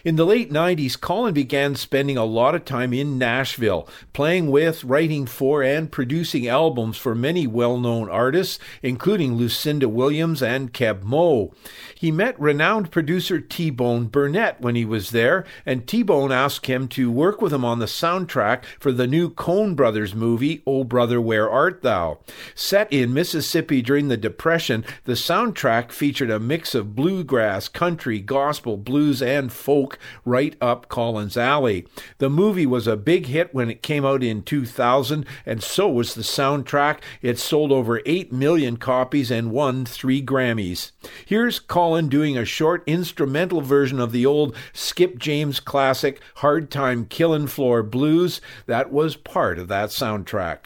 In 0.03 0.15
the 0.15 0.25
late 0.25 0.51
90s, 0.51 0.99
Colin 0.99 1.33
began 1.33 1.75
spending 1.75 2.17
a 2.17 2.25
lot 2.25 2.53
of 2.53 2.65
time 2.65 2.93
in 2.93 3.17
Nashville, 3.17 3.87
playing 4.13 4.51
with, 4.51 4.83
writing 4.83 5.25
for, 5.25 5.63
and 5.63 5.91
producing 5.91 6.47
albums 6.47 6.97
for 6.97 7.15
many 7.15 7.47
well 7.47 7.79
known 7.79 8.07
artists, 8.09 8.59
including 8.83 9.35
Lucinda 9.35 9.89
Williams 9.89 10.43
and 10.43 10.71
Keb 10.71 11.03
Mo. 11.03 11.51
He 11.95 12.11
met 12.11 12.39
renowned 12.39 12.91
producer 12.91 13.39
T 13.39 13.71
Bone 13.71 14.05
Burnett 14.05 14.61
when 14.61 14.75
he 14.75 14.85
was 14.85 15.09
there, 15.09 15.45
and 15.65 15.87
T 15.87 16.03
Bone 16.03 16.31
asked 16.31 16.67
him 16.67 16.87
to 16.89 17.11
work 17.11 17.41
with 17.41 17.51
him 17.51 17.65
on 17.65 17.79
the 17.79 17.85
soundtrack 17.85 18.63
for 18.79 18.91
the 18.91 19.07
new 19.07 19.29
Coen 19.29 19.75
Brothers 19.75 20.13
movie, 20.13 20.61
Oh 20.67 20.83
Brother, 20.83 21.19
Where 21.19 21.49
Art 21.49 21.81
Thou? 21.81 22.19
Set 22.53 22.91
in 22.93 23.13
Mississippi 23.13 23.81
during 23.81 24.09
the 24.09 24.17
Depression, 24.17 24.85
the 25.05 25.13
soundtrack 25.13 25.91
featured 25.91 26.29
a 26.29 26.39
mix 26.39 26.75
of 26.75 26.95
bluegrass, 26.95 27.67
country, 27.67 28.19
gospel, 28.19 28.77
blues, 28.77 29.21
and 29.21 29.51
folk 29.51 29.86
right 30.25 30.55
up 30.59 30.89
Colin's 30.89 31.37
alley. 31.37 31.85
The 32.17 32.29
movie 32.29 32.65
was 32.65 32.87
a 32.87 32.97
big 32.97 33.27
hit 33.27 33.53
when 33.53 33.69
it 33.69 33.81
came 33.81 34.05
out 34.05 34.23
in 34.23 34.43
2000, 34.43 35.25
and 35.45 35.63
so 35.63 35.89
was 35.89 36.15
the 36.15 36.21
soundtrack. 36.21 36.99
It 37.21 37.39
sold 37.39 37.71
over 37.71 38.01
8 38.05 38.31
million 38.31 38.77
copies 38.77 39.31
and 39.31 39.51
won 39.51 39.85
three 39.85 40.21
Grammys. 40.21 40.91
Here's 41.25 41.59
Colin 41.59 42.09
doing 42.09 42.37
a 42.37 42.45
short 42.45 42.83
instrumental 42.87 43.61
version 43.61 43.99
of 43.99 44.11
the 44.11 44.25
old 44.25 44.55
Skip 44.73 45.17
James 45.17 45.59
classic 45.59 46.19
Hard 46.35 46.69
Time 46.71 47.05
Killin' 47.05 47.47
Floor 47.47 47.83
Blues 47.83 48.41
that 48.65 48.91
was 48.91 49.15
part 49.15 49.59
of 49.59 49.67
that 49.67 49.89
soundtrack. 49.89 50.57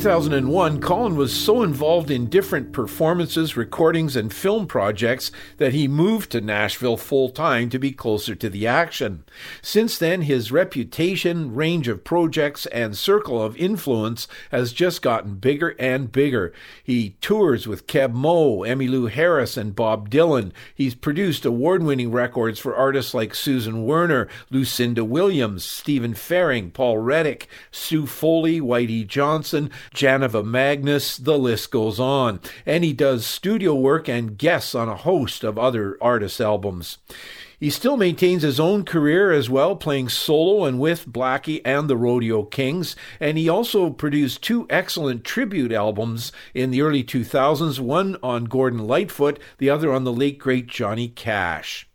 2001, 0.00 0.80
Colin 0.80 1.14
was 1.14 1.30
so 1.30 1.62
involved 1.62 2.10
in 2.10 2.30
different 2.30 2.72
performances, 2.72 3.54
recordings, 3.54 4.16
and 4.16 4.32
film 4.32 4.66
projects 4.66 5.30
that 5.58 5.74
he 5.74 5.86
moved 5.86 6.32
to 6.32 6.40
Nashville 6.40 6.96
full 6.96 7.28
time 7.28 7.68
to 7.68 7.78
be 7.78 7.92
closer 7.92 8.34
to 8.34 8.48
the 8.48 8.66
action. 8.66 9.24
Since 9.60 9.98
then, 9.98 10.22
his 10.22 10.50
reputation, 10.50 11.54
range 11.54 11.86
of 11.86 12.02
projects, 12.02 12.64
and 12.66 12.96
circle 12.96 13.42
of 13.42 13.54
influence 13.58 14.26
has 14.50 14.72
just 14.72 15.02
gotten 15.02 15.34
bigger 15.34 15.76
and 15.78 16.10
bigger. 16.10 16.54
He 16.82 17.16
tours 17.20 17.68
with 17.68 17.86
Keb 17.86 18.14
Mo, 18.14 18.60
Emmylou 18.60 19.10
Harris, 19.10 19.58
and 19.58 19.76
Bob 19.76 20.08
Dylan. 20.08 20.50
He's 20.74 20.94
produced 20.94 21.44
award 21.44 21.82
winning 21.82 22.10
records 22.10 22.58
for 22.58 22.74
artists 22.74 23.12
like 23.12 23.34
Susan 23.34 23.84
Werner, 23.84 24.28
Lucinda 24.48 25.04
Williams, 25.04 25.62
Stephen 25.62 26.14
Fearing, 26.14 26.70
Paul 26.70 26.96
Reddick, 26.96 27.48
Sue 27.70 28.06
Foley, 28.06 28.62
Whitey 28.62 29.06
Johnson. 29.06 29.70
Janiva 29.94 30.44
Magness, 30.44 31.22
the 31.22 31.38
list 31.38 31.70
goes 31.70 31.98
on. 31.98 32.40
And 32.64 32.84
he 32.84 32.92
does 32.92 33.26
studio 33.26 33.74
work 33.74 34.08
and 34.08 34.38
guests 34.38 34.74
on 34.74 34.88
a 34.88 34.96
host 34.96 35.44
of 35.44 35.58
other 35.58 35.98
artists' 36.00 36.40
albums. 36.40 36.98
He 37.60 37.68
still 37.68 37.98
maintains 37.98 38.42
his 38.42 38.58
own 38.58 38.84
career 38.84 39.32
as 39.32 39.50
well, 39.50 39.76
playing 39.76 40.08
solo 40.08 40.64
and 40.64 40.80
with 40.80 41.06
Blackie 41.06 41.60
and 41.62 41.90
the 41.90 41.96
Rodeo 41.96 42.44
Kings, 42.44 42.96
and 43.20 43.36
he 43.36 43.50
also 43.50 43.90
produced 43.90 44.42
two 44.42 44.66
excellent 44.70 45.24
tribute 45.24 45.70
albums 45.70 46.32
in 46.54 46.70
the 46.70 46.80
early 46.80 47.04
2000s, 47.04 47.78
one 47.78 48.16
on 48.22 48.46
Gordon 48.46 48.86
Lightfoot, 48.86 49.38
the 49.58 49.68
other 49.68 49.92
on 49.92 50.04
the 50.04 50.12
late 50.12 50.38
great 50.38 50.68
Johnny 50.68 51.08
Cash. 51.08 51.86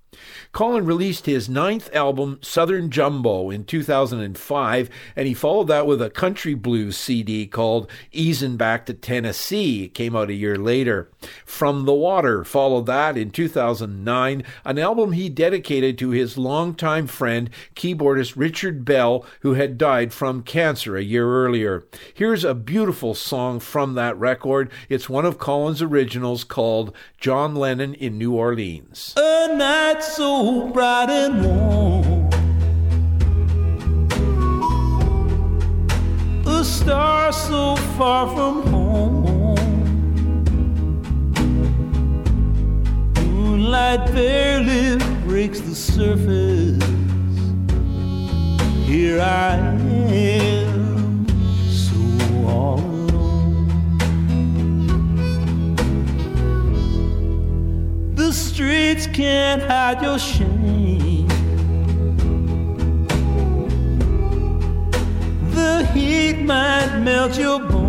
Colin 0.56 0.86
released 0.86 1.26
his 1.26 1.50
ninth 1.50 1.94
album, 1.94 2.40
Southern 2.42 2.90
Jumbo, 2.90 3.50
in 3.50 3.66
2005, 3.66 4.90
and 5.14 5.28
he 5.28 5.34
followed 5.34 5.68
that 5.68 5.86
with 5.86 6.02
a 6.02 6.10
country 6.10 6.54
blues 6.54 6.96
CD 6.96 7.46
called 7.46 7.92
Easin' 8.14 8.56
Back 8.56 8.86
to 8.86 8.94
Tennessee. 8.94 9.84
It 9.84 9.94
came 9.94 10.16
out 10.16 10.30
a 10.30 10.34
year 10.34 10.56
later. 10.56 11.12
From 11.44 11.84
the 11.84 11.94
Water 11.94 12.46
followed 12.46 12.86
that 12.86 13.18
in 13.18 13.32
2009, 13.32 14.44
an 14.64 14.80
album 14.80 15.12
he 15.12 15.28
dedicated 15.28 15.98
to 15.98 16.12
his 16.12 16.38
longtime 16.38 17.08
friend, 17.08 17.50
keyboardist 17.76 18.38
Richard 18.38 18.86
Bell, 18.86 19.26
who 19.42 19.56
had 19.56 19.78
died 19.78 20.14
from 20.14 20.42
cancer 20.42 20.96
a 20.96 21.04
year 21.04 21.30
earlier. 21.30 21.84
Here's 22.14 22.46
a 22.46 22.56
beautiful 22.56 23.14
song 23.14 23.60
from 23.60 23.96
that 23.96 24.18
record. 24.18 24.72
It's 24.88 25.10
one 25.10 25.26
of 25.26 25.38
Colin's 25.38 25.82
originals 25.82 26.46
called 26.46 26.96
John 27.20 27.56
Lennon 27.56 27.94
in 27.94 28.18
New 28.18 28.34
Orleans. 28.34 29.14
A 29.18 29.54
night 29.54 30.02
so 30.02 30.45
bright 30.46 31.10
and 31.10 31.44
warm. 31.44 32.30
A 36.46 36.64
star 36.64 37.32
so 37.34 37.76
far 37.98 38.28
from 38.36 38.62
home. 38.68 39.56
Moonlight 43.34 44.12
barely 44.14 44.98
breaks 45.26 45.60
the 45.62 45.74
surface. 45.74 46.84
Here 48.86 49.20
I 49.20 49.56
am, 49.56 51.26
so 51.68 51.98
all 52.48 52.95
The 58.26 58.34
streets 58.34 59.06
can't 59.06 59.62
hide 59.62 60.02
your 60.02 60.18
shame. 60.18 61.28
The 65.54 65.86
heat 65.94 66.42
might 66.42 67.02
melt 67.04 67.38
your 67.38 67.60
bones. 67.60 67.86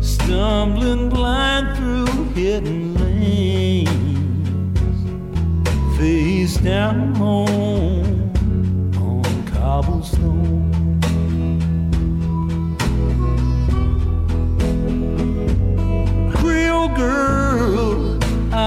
Stumbling 0.00 1.08
blind 1.08 1.76
through 1.76 2.06
hidden 2.36 2.94
lanes, 3.02 3.88
face 5.98 6.56
down 6.58 7.14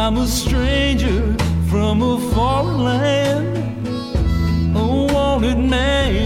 I'm 0.06 0.18
a 0.18 0.28
stranger 0.28 1.36
from 1.68 2.04
a 2.04 2.20
foreign 2.32 2.78
land, 2.78 3.88
a 4.78 4.86
wanted 5.12 5.58
man, 5.58 6.25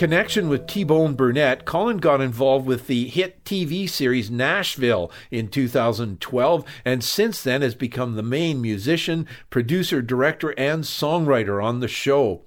connection 0.00 0.48
with 0.48 0.66
T 0.66 0.82
Bone 0.82 1.12
Burnett, 1.12 1.66
Colin 1.66 1.98
got 1.98 2.22
involved 2.22 2.66
with 2.66 2.86
the 2.86 3.06
hit 3.08 3.44
TV 3.44 3.86
series 3.86 4.30
Nashville 4.30 5.12
in 5.30 5.48
2012, 5.48 6.64
and 6.86 7.04
since 7.04 7.42
then 7.42 7.60
has 7.60 7.74
become 7.74 8.14
the 8.14 8.22
main 8.22 8.62
musician, 8.62 9.26
producer, 9.50 10.00
director, 10.00 10.54
and 10.58 10.84
songwriter 10.84 11.62
on 11.62 11.80
the 11.80 11.86
show. 11.86 12.40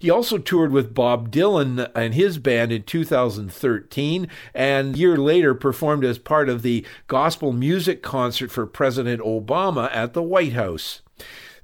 He 0.00 0.10
also 0.10 0.36
toured 0.36 0.72
with 0.72 0.94
Bob 0.94 1.30
Dylan 1.30 1.88
and 1.94 2.12
his 2.12 2.38
band 2.38 2.72
in 2.72 2.82
2013, 2.82 4.26
and 4.52 4.96
a 4.96 4.98
year 4.98 5.16
later 5.16 5.54
performed 5.54 6.04
as 6.04 6.18
part 6.18 6.48
of 6.48 6.62
the 6.62 6.84
gospel 7.06 7.52
music 7.52 8.02
concert 8.02 8.50
for 8.50 8.66
President 8.66 9.22
Obama 9.22 9.88
at 9.94 10.12
the 10.12 10.24
White 10.24 10.54
House. 10.54 11.02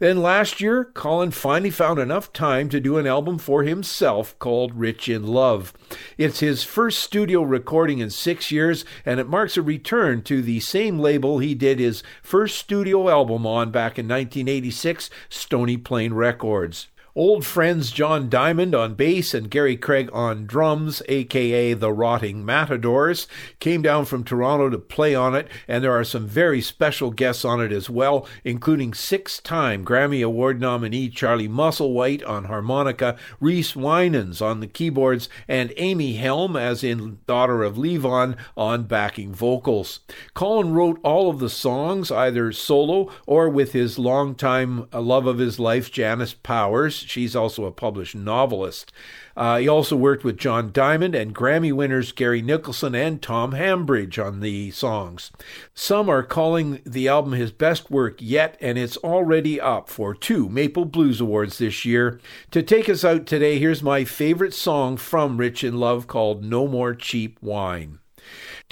Then 0.03 0.21
last 0.21 0.61
year, 0.61 0.85
Colin 0.85 1.31
finally 1.31 1.71
found 1.71 2.01
enough 2.01 2.33
time 2.33 2.69
to 2.71 2.81
do 2.81 2.99
an 2.99 3.07
album 3.07 3.39
for 3.39 3.63
himself 3.63 4.37
called 4.41 4.75
Rich 4.75 5.09
in 5.09 5.29
Love. 5.29 5.73
It's 6.19 6.41
his 6.41 6.65
first 6.65 6.99
studio 6.99 7.43
recording 7.43 8.01
in 8.01 8.11
six 8.11 8.51
years, 8.51 8.85
and 9.07 9.21
it 9.21 9.29
marks 9.29 9.57
a 9.57 9.63
return 9.63 10.23
to 10.23 10.43
the 10.43 10.59
same 10.59 10.99
label 10.99 11.39
he 11.39 11.55
did 11.55 11.79
his 11.79 12.03
first 12.21 12.59
studio 12.59 13.09
album 13.09 13.47
on 13.47 13.71
back 13.71 13.97
in 13.97 14.09
1986, 14.09 15.09
Stony 15.29 15.77
Plain 15.77 16.15
Records. 16.15 16.89
Old 17.15 17.45
friends 17.45 17.91
John 17.91 18.31
Diamond 18.31 18.75
on 18.75 18.95
bass 18.95 19.35
and 19.35 19.51
Gary 19.51 19.77
Craig 19.77 20.09
on 20.15 20.47
drums, 20.47 21.03
aka 21.11 21.75
the 21.75 21.93
Rotting 21.93 22.43
Matadors, 22.43 23.29
came 23.61 23.83
down 23.83 24.07
from 24.07 24.25
Toronto 24.25 24.71
to 24.71 24.79
play 24.79 25.15
on 25.15 25.35
it, 25.35 25.47
and 25.69 25.85
there 25.85 25.93
are 25.93 26.05
some 26.05 26.27
very 26.27 26.63
special 26.63 27.11
guests 27.11 27.45
on 27.45 27.61
it 27.61 27.71
as 27.71 27.91
well, 27.91 28.27
including 28.45 28.95
six 28.95 29.41
time 29.41 29.85
Grammy 29.85 30.25
Award 30.25 30.59
nominee 30.59 31.11
Charlie 31.11 31.51
Musselwhite 31.51 32.27
on 32.27 32.45
harmonica, 32.45 33.19
Reese 33.41 33.75
Wynans 33.75 34.41
on 34.41 34.61
the 34.61 34.67
keyboards, 34.67 35.29
and 35.47 35.75
Amy 35.77 36.15
Helm, 36.15 36.57
as 36.57 36.83
in 36.83 37.19
Daughter 37.27 37.63
of 37.63 37.77
Levon, 37.77 38.39
on 38.57 38.85
backing 38.85 39.35
vocals. 39.35 40.01
Colin 40.33 40.73
wrote 40.73 40.99
all 41.03 41.29
of 41.29 41.41
the 41.41 41.51
songs, 41.51 42.11
either 42.11 42.53
solo 42.53 43.13
or 43.27 43.51
with 43.51 43.73
his 43.73 43.99
longtime 43.99 44.89
uh, 44.95 45.01
love 45.03 45.27
of 45.27 45.37
his 45.37 45.61
life, 45.61 45.93
Janice 45.93 46.33
Powers. 46.33 47.02
She's 47.09 47.37
also 47.37 47.65
a 47.65 47.73
published 47.73 48.15
novelist. 48.15 48.93
Uh, 49.37 49.59
he 49.59 49.69
also 49.69 49.97
worked 49.97 50.25
with 50.25 50.37
John 50.37 50.73
Diamond 50.73 51.15
and 51.15 51.35
Grammy 51.35 51.73
winners 51.73 52.13
Gary 52.13 52.43
Nicholson 52.43 52.95
and 52.95 53.23
Tom 53.23 53.53
Hambridge 53.53 54.19
on 54.19 54.41
the 54.41 54.71
songs. 54.71 55.31
Some 55.75 56.09
are 56.09 56.23
calling 56.23 56.81
the 56.85 57.09
album 57.09 57.33
his 57.33 57.53
best 57.53 57.91
work 57.91 58.17
yet, 58.21 58.57
and 58.61 58.77
it's 58.77 58.97
already 58.99 59.61
up 59.61 59.89
for 59.89 60.15
two 60.15 60.49
Maple 60.49 60.85
Blues 60.85 61.21
Awards 61.21 61.59
this 61.59 61.85
year. 61.85 62.21
To 62.51 62.63
take 62.63 62.89
us 62.89 63.05
out 63.05 63.27
today, 63.27 63.59
here's 63.59 63.83
my 63.83 64.05
favorite 64.05 64.55
song 64.55 64.97
from 64.97 65.39
Rich 65.39 65.65
in 65.65 65.79
Love 65.79 66.07
called 66.07 66.45
No 66.45 66.67
More 66.67 66.95
Cheap 66.95 67.39
Wine. 67.41 67.99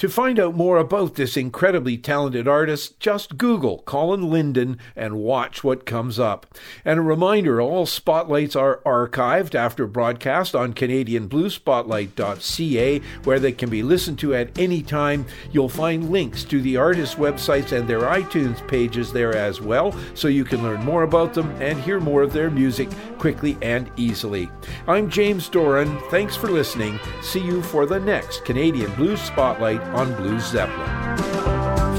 To 0.01 0.09
find 0.09 0.41
out 0.41 0.55
more 0.55 0.79
about 0.79 1.17
this 1.17 1.37
incredibly 1.37 1.99
talented 1.99 2.49
artist, 2.49 2.99
just 3.01 3.37
Google 3.37 3.83
Colin 3.85 4.31
Linden 4.31 4.79
and 4.97 5.17
watch 5.17 5.63
what 5.63 5.85
comes 5.85 6.19
up. 6.19 6.47
And 6.87 6.99
a 6.99 7.03
reminder 7.03 7.61
all 7.61 7.85
spotlights 7.85 8.57
are 8.57 8.81
archived 8.87 9.55
after 9.55 9.87
broadcast 9.87 10.55
on 10.55 10.73
CanadianBlueSpotlight.ca, 10.73 12.99
where 13.25 13.39
they 13.39 13.53
can 13.53 13.69
be 13.69 13.83
listened 13.83 14.19
to 14.21 14.35
at 14.35 14.59
any 14.59 14.83
time. 14.83 15.27
You'll 15.53 15.69
find 15.69 16.11
links 16.11 16.45
to 16.45 16.63
the 16.63 16.79
artists' 16.79 17.17
websites 17.17 17.79
and 17.79 17.87
their 17.87 18.01
iTunes 18.01 18.67
pages 18.69 19.13
there 19.13 19.37
as 19.37 19.61
well, 19.61 19.95
so 20.15 20.29
you 20.29 20.47
can 20.47 20.63
learn 20.63 20.83
more 20.83 21.03
about 21.03 21.35
them 21.35 21.51
and 21.61 21.79
hear 21.79 22.01
more 22.01 22.23
of 22.23 22.33
their 22.33 22.51
music 22.51 22.89
quickly 23.19 23.59
and 23.61 23.91
easily. 23.99 24.49
I'm 24.87 25.11
James 25.11 25.51
Doran. 25.51 25.99
Thanks 26.09 26.37
for 26.37 26.49
listening. 26.49 26.99
See 27.21 27.45
you 27.45 27.61
for 27.61 27.85
the 27.85 28.01
next 28.01 28.47
Canadian 28.47 28.95
Blues 28.95 29.21
Spotlight 29.21 29.90
on 29.93 30.15
Blue 30.15 30.39
Zeppelin. 30.39 31.17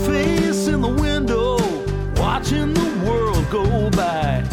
Face 0.06 0.68
in 0.68 0.82
the 0.82 0.88
window, 0.88 1.58
watching 2.16 2.74
the 2.74 3.06
world 3.06 3.46
go 3.50 3.90
by. 3.92 4.44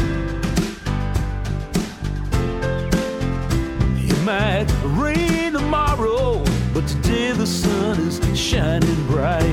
It 3.97 4.21
might 4.25 4.67
rain 4.99 5.53
tomorrow, 5.53 6.45
but 6.75 6.87
today 6.89 7.33
the 7.33 7.47
sun 7.47 7.99
is 8.01 8.21
shining 8.39 9.07
bright. 9.07 9.45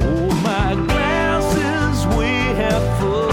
Oh, 0.00 0.30
my 0.42 0.74
glass 0.86 1.44
is 1.54 2.06
way 2.16 2.38
half 2.54 3.00
full, 3.00 3.25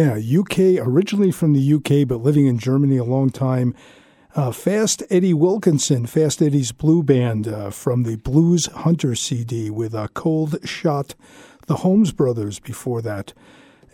Yeah, 0.00 0.14
UK, 0.16 0.78
originally 0.80 1.30
from 1.30 1.52
the 1.52 1.74
UK, 1.74 2.08
but 2.08 2.22
living 2.22 2.46
in 2.46 2.56
Germany 2.56 2.96
a 2.96 3.04
long 3.04 3.28
time. 3.28 3.74
Uh, 4.34 4.50
Fast 4.50 5.02
Eddie 5.10 5.34
Wilkinson, 5.34 6.06
Fast 6.06 6.40
Eddie's 6.40 6.72
Blue 6.72 7.02
Band 7.02 7.46
uh, 7.46 7.68
from 7.68 8.04
the 8.04 8.16
Blues 8.16 8.64
Hunter 8.64 9.14
CD 9.14 9.68
with 9.68 9.92
a 9.92 10.08
cold 10.14 10.66
shot. 10.66 11.14
The 11.66 11.76
Holmes 11.76 12.12
Brothers 12.12 12.58
before 12.58 13.02
that. 13.02 13.34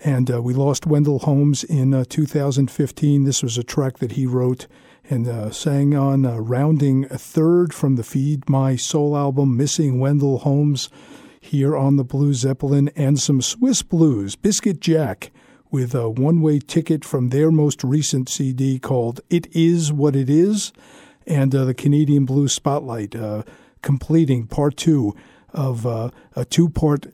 And 0.05 0.31
uh, 0.31 0.41
we 0.41 0.55
lost 0.55 0.87
Wendell 0.87 1.19
Holmes 1.19 1.65
in 1.65 1.93
uh, 1.93 2.05
2015. 2.09 3.25
This 3.25 3.43
was 3.43 3.59
a 3.59 3.65
track 3.65 3.99
that 3.99 4.13
he 4.13 4.27
wrote 4.27 4.69
and 5.11 5.27
uh, 5.27 5.51
sang 5.51 5.97
on, 5.97 6.25
uh, 6.25 6.37
rounding 6.37 7.07
a 7.07 7.19
third 7.19 7.75
from 7.75 7.97
the 7.97 8.05
Feed 8.05 8.49
My 8.49 8.77
Soul 8.77 9.17
album, 9.17 9.57
Missing 9.57 9.99
Wendell 9.99 10.39
Holmes, 10.39 10.89
here 11.41 11.77
on 11.77 11.97
the 11.97 12.05
Blue 12.05 12.33
Zeppelin, 12.33 12.93
and 12.95 13.19
some 13.19 13.43
Swiss 13.43 13.83
blues, 13.83 14.37
Biscuit 14.37 14.81
Jack 14.81 15.33
with 15.71 15.95
a 15.95 16.09
one 16.09 16.41
way 16.41 16.59
ticket 16.59 17.05
from 17.05 17.29
their 17.29 17.51
most 17.51 17.83
recent 17.85 18.29
CD 18.29 18.79
called 18.79 19.21
It 19.31 19.47
Is 19.55 19.93
What 19.93 20.17
It 20.17 20.31
Is, 20.31 20.73
and 21.27 21.55
uh, 21.55 21.65
the 21.65 21.75
Canadian 21.75 22.25
Blues 22.25 22.53
Spotlight, 22.53 23.15
uh, 23.15 23.43
completing 23.83 24.47
part 24.47 24.77
two 24.77 25.15
of 25.53 25.87
uh, 25.87 26.11
a 26.35 26.45
two 26.45 26.69
part 26.69 27.07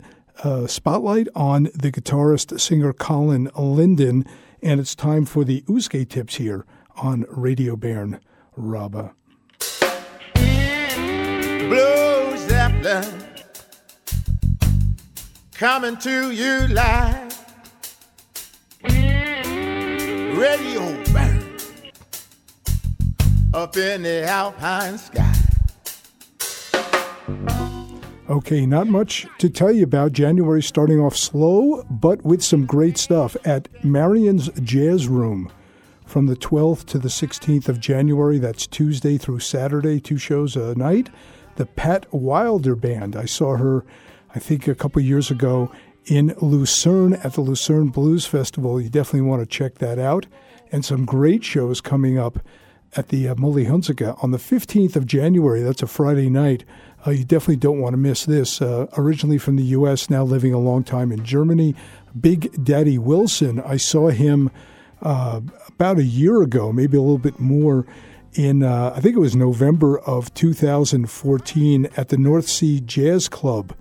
uh, 0.42 0.66
spotlight 0.66 1.28
on 1.34 1.64
the 1.74 1.92
guitarist 1.92 2.58
singer 2.60 2.92
Colin 2.92 3.50
Linden. 3.56 4.24
And 4.62 4.80
it's 4.80 4.94
time 4.94 5.24
for 5.24 5.44
the 5.44 5.64
Uske 5.68 6.08
tips 6.08 6.36
here 6.36 6.64
on 6.96 7.24
Radio. 7.28 7.76
Blue 11.68 12.36
Zeppelin 12.36 13.24
coming 15.52 15.96
to 15.96 16.32
you 16.32 16.66
live. 16.68 17.41
Radio 20.34 20.80
Bern. 21.12 21.44
up 23.54 23.76
in 23.76 24.02
the 24.02 24.24
alpine 24.24 24.96
sky. 24.96 25.34
Okay, 28.30 28.64
not 28.64 28.86
much 28.86 29.26
to 29.38 29.50
tell 29.50 29.70
you 29.70 29.84
about. 29.84 30.12
January 30.12 30.62
starting 30.62 30.98
off 30.98 31.14
slow, 31.14 31.84
but 31.90 32.24
with 32.24 32.42
some 32.42 32.64
great 32.64 32.96
stuff 32.96 33.36
at 33.44 33.68
Marion's 33.84 34.48
Jazz 34.62 35.06
Room 35.06 35.52
from 36.06 36.26
the 36.26 36.36
12th 36.36 36.86
to 36.86 36.98
the 36.98 37.08
16th 37.08 37.68
of 37.68 37.78
January. 37.78 38.38
That's 38.38 38.66
Tuesday 38.66 39.18
through 39.18 39.40
Saturday, 39.40 40.00
two 40.00 40.16
shows 40.16 40.56
a 40.56 40.74
night. 40.76 41.10
The 41.56 41.66
Pat 41.66 42.06
Wilder 42.10 42.74
Band. 42.74 43.16
I 43.16 43.26
saw 43.26 43.56
her, 43.56 43.84
I 44.34 44.38
think, 44.38 44.66
a 44.66 44.74
couple 44.74 45.02
years 45.02 45.30
ago 45.30 45.70
in 46.06 46.34
Lucerne 46.40 47.14
at 47.14 47.34
the 47.34 47.40
Lucerne 47.40 47.88
Blues 47.88 48.26
Festival. 48.26 48.80
You 48.80 48.88
definitely 48.88 49.28
want 49.28 49.42
to 49.42 49.46
check 49.46 49.76
that 49.76 49.98
out. 49.98 50.26
And 50.70 50.84
some 50.84 51.04
great 51.04 51.44
shows 51.44 51.80
coming 51.80 52.18
up 52.18 52.38
at 52.94 53.08
the 53.08 53.28
uh, 53.28 53.34
Mully 53.34 53.66
Hunziken 53.66 54.22
on 54.22 54.30
the 54.30 54.38
15th 54.38 54.96
of 54.96 55.06
January. 55.06 55.62
That's 55.62 55.82
a 55.82 55.86
Friday 55.86 56.28
night. 56.28 56.64
Uh, 57.06 57.10
you 57.10 57.24
definitely 57.24 57.56
don't 57.56 57.80
want 57.80 57.94
to 57.94 57.98
miss 57.98 58.26
this. 58.26 58.60
Uh, 58.60 58.86
originally 58.96 59.38
from 59.38 59.56
the 59.56 59.64
U.S., 59.64 60.08
now 60.08 60.22
living 60.22 60.52
a 60.52 60.58
long 60.58 60.84
time 60.84 61.10
in 61.10 61.24
Germany, 61.24 61.74
Big 62.18 62.64
Daddy 62.64 62.98
Wilson. 62.98 63.60
I 63.60 63.76
saw 63.76 64.10
him 64.10 64.50
uh, 65.00 65.40
about 65.68 65.98
a 65.98 66.04
year 66.04 66.42
ago, 66.42 66.72
maybe 66.72 66.96
a 66.96 67.00
little 67.00 67.18
bit 67.18 67.40
more, 67.40 67.86
in 68.34 68.62
uh, 68.62 68.92
I 68.94 69.00
think 69.00 69.16
it 69.16 69.20
was 69.20 69.36
November 69.36 69.98
of 70.00 70.32
2014 70.34 71.88
at 71.96 72.08
the 72.08 72.16
North 72.16 72.48
Sea 72.48 72.80
Jazz 72.80 73.28
Club 73.28 73.74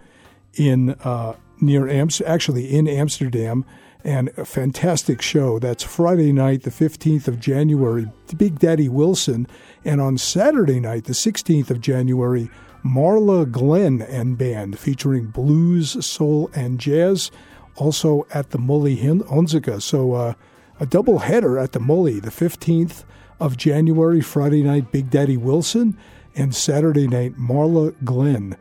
in 0.55 0.91
uh, 1.03 1.35
near 1.61 1.87
Amst- 1.87 2.21
actually 2.25 2.65
in 2.65 2.87
Amsterdam, 2.87 3.65
and 4.03 4.29
a 4.37 4.45
fantastic 4.45 5.21
show. 5.21 5.59
That's 5.59 5.83
Friday 5.83 6.31
night, 6.31 6.63
the 6.63 6.71
15th 6.71 7.27
of 7.27 7.39
January, 7.39 8.11
Big 8.35 8.59
Daddy 8.59 8.89
Wilson, 8.89 9.47
and 9.85 10.01
on 10.01 10.17
Saturday 10.17 10.79
night, 10.79 11.05
the 11.05 11.13
16th 11.13 11.69
of 11.69 11.81
January, 11.81 12.49
Marla 12.83 13.49
Glenn 13.49 14.01
and 14.01 14.37
band 14.37 14.79
featuring 14.79 15.27
blues, 15.27 16.03
soul, 16.03 16.49
and 16.55 16.79
jazz. 16.79 17.31
Also 17.75 18.27
at 18.33 18.49
the 18.49 18.57
Mully 18.57 18.97
Hunziken. 18.97 19.81
So 19.81 20.13
uh, 20.13 20.33
a 20.79 20.85
double 20.85 21.19
header 21.19 21.57
at 21.57 21.71
the 21.71 21.79
Mully, 21.79 22.21
the 22.21 22.31
15th 22.31 23.03
of 23.39 23.55
January, 23.55 24.21
Friday 24.21 24.61
night, 24.61 24.91
Big 24.91 25.09
Daddy 25.09 25.37
Wilson, 25.37 25.97
and 26.35 26.55
Saturday 26.55 27.07
night, 27.07 27.37
Marla 27.37 27.93
Glenn 28.03 28.57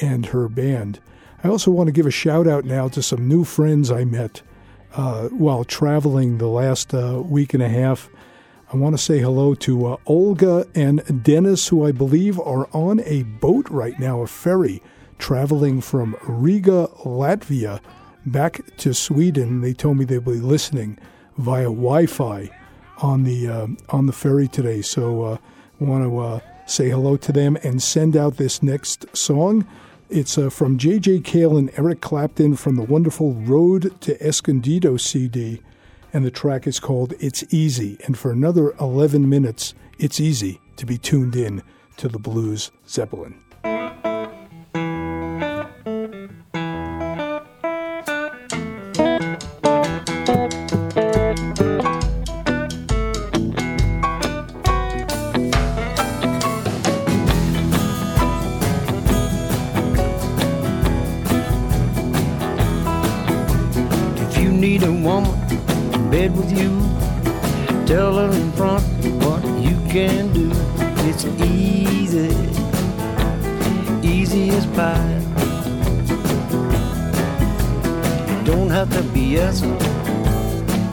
and 0.00 0.26
her 0.26 0.48
band. 0.48 1.00
I 1.42 1.48
also 1.48 1.70
want 1.70 1.88
to 1.88 1.92
give 1.92 2.06
a 2.06 2.10
shout 2.10 2.46
out 2.46 2.64
now 2.66 2.88
to 2.88 3.02
some 3.02 3.26
new 3.26 3.44
friends 3.44 3.90
I 3.90 4.04
met 4.04 4.42
uh, 4.94 5.28
while 5.28 5.64
traveling 5.64 6.36
the 6.36 6.48
last 6.48 6.92
uh, 6.92 7.22
week 7.24 7.54
and 7.54 7.62
a 7.62 7.68
half. 7.68 8.10
I 8.72 8.76
want 8.76 8.94
to 8.94 9.02
say 9.02 9.20
hello 9.20 9.54
to 9.54 9.86
uh, 9.86 9.96
Olga 10.06 10.66
and 10.74 11.24
Dennis, 11.24 11.68
who 11.68 11.86
I 11.86 11.92
believe 11.92 12.38
are 12.38 12.68
on 12.72 13.00
a 13.00 13.22
boat 13.22 13.68
right 13.70 13.98
now, 13.98 14.20
a 14.20 14.26
ferry, 14.26 14.82
traveling 15.18 15.80
from 15.80 16.14
Riga, 16.22 16.88
Latvia, 17.04 17.80
back 18.26 18.60
to 18.76 18.92
Sweden. 18.92 19.62
They 19.62 19.72
told 19.72 19.96
me 19.96 20.04
they'll 20.04 20.20
be 20.20 20.32
listening 20.32 20.98
via 21.38 21.64
Wi-Fi 21.64 22.50
on 22.98 23.24
the 23.24 23.48
uh, 23.48 23.66
on 23.88 24.04
the 24.04 24.12
ferry 24.12 24.46
today. 24.46 24.82
So 24.82 25.22
uh, 25.22 25.36
want 25.78 26.04
to 26.04 26.18
uh, 26.18 26.40
say 26.66 26.90
hello 26.90 27.16
to 27.16 27.32
them 27.32 27.56
and 27.62 27.82
send 27.82 28.14
out 28.14 28.36
this 28.36 28.62
next 28.62 29.16
song. 29.16 29.66
It's 30.10 30.36
uh, 30.36 30.50
from 30.50 30.76
J.J. 30.76 31.20
Cale 31.20 31.56
and 31.56 31.70
Eric 31.76 32.00
Clapton 32.00 32.56
from 32.56 32.74
the 32.74 32.82
wonderful 32.82 33.32
Road 33.34 34.00
to 34.00 34.20
Escondido 34.20 34.96
CD 34.96 35.62
and 36.12 36.24
the 36.24 36.32
track 36.32 36.66
is 36.66 36.80
called 36.80 37.14
It's 37.20 37.44
Easy. 37.54 37.96
And 38.04 38.18
for 38.18 38.32
another 38.32 38.72
11 38.80 39.28
minutes, 39.28 39.72
it's 40.00 40.18
easy 40.18 40.60
to 40.76 40.84
be 40.84 40.98
tuned 40.98 41.36
in 41.36 41.62
to 41.98 42.08
the 42.08 42.18
Blues 42.18 42.72
Zeppelin. 42.88 43.40
BS 79.30 79.62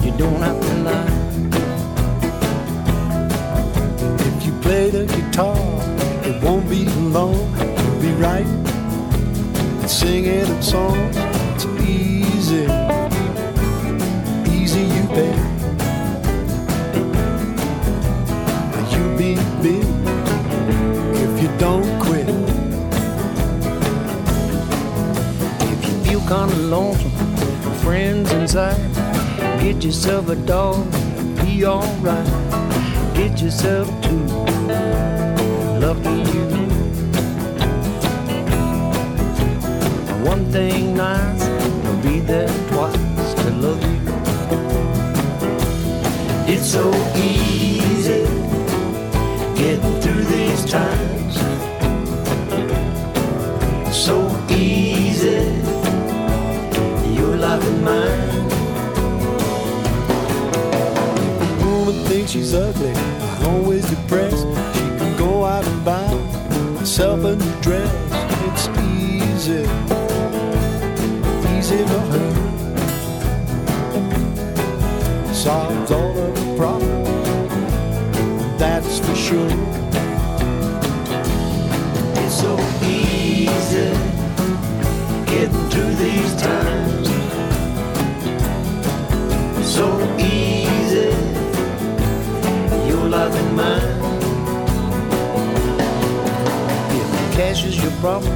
you 0.05 0.11
don't 0.15 0.41
have 0.43 0.61
to 0.61 0.73
lie. 0.87 1.13
If 4.27 4.45
you 4.45 4.51
play 4.61 4.91
the 4.91 5.07
guitar, 5.07 5.57
it 6.23 6.43
won't 6.43 6.69
be 6.69 6.85
long. 7.15 7.33
You'll 7.57 7.99
be 7.99 8.11
and 9.81 9.89
singing 9.89 10.61
songs. 10.61 11.17
It's 11.55 11.65
easy, 11.81 12.65
easy 14.55 14.83
you 14.95 15.03
bet. 15.15 15.37
You'll 18.91 19.17
be 19.17 19.33
big 19.63 19.87
if 21.25 21.41
you 21.41 21.49
don't 21.57 21.89
quit. 21.99 22.29
If 25.71 25.79
you 25.87 25.93
feel 26.05 26.21
kinda 26.29 26.55
lonesome, 26.75 27.17
friends 27.87 28.16
inside, 28.47 29.59
get 29.59 29.83
yourself 29.83 30.29
a 30.29 30.35
dog, 30.35 30.89
be 31.41 31.65
alright. 31.65 32.25
Get 33.13 33.41
yourself 33.41 33.89
two, 34.01 34.23
lucky 35.83 36.17
you. 36.31 36.45
One 40.23 40.45
thing 40.49 40.95
nice, 40.95 41.43
will 41.83 42.01
be 42.01 42.21
there 42.21 42.47
twice 42.69 43.33
to 43.33 43.49
love 43.51 43.83
you. 43.83 44.13
It's 46.47 46.71
so 46.71 46.85
easy 47.17 48.23
getting 49.59 49.99
through 49.99 50.23
these 50.23 50.63
times. 50.71 51.35
So 53.93 54.15
easy, 54.49 55.51
your 57.13 57.35
life 57.35 57.61
and 57.61 57.83
mine. 57.83 58.26
She's 62.27 62.53
ugly, 62.53 62.93
always 63.45 63.85
depressed. 63.89 64.45
She 64.73 64.85
can 64.97 65.17
go 65.17 65.45
out 65.45 65.65
and 65.65 65.85
buy 65.85 66.07
herself 66.77 67.23
a 67.23 67.35
new 67.35 67.61
dress. 67.61 67.89
It's 68.47 68.67
easy, 68.79 69.63
easy 71.57 71.83
for 71.85 72.03
her. 72.11 72.31
Solves 75.33 75.91
all 75.91 76.17
of 76.17 76.35
the 76.35 76.55
problems, 76.57 77.09
that's 78.59 78.99
for 78.99 79.15
sure. 79.15 79.49
It's 82.23 82.35
so 82.41 82.57
easy 82.83 83.91
getting 85.25 85.69
through 85.69 85.93
these 85.95 86.35
times. 86.41 86.76
Is 97.63 97.81
your 97.81 97.91
problem, 97.93 98.33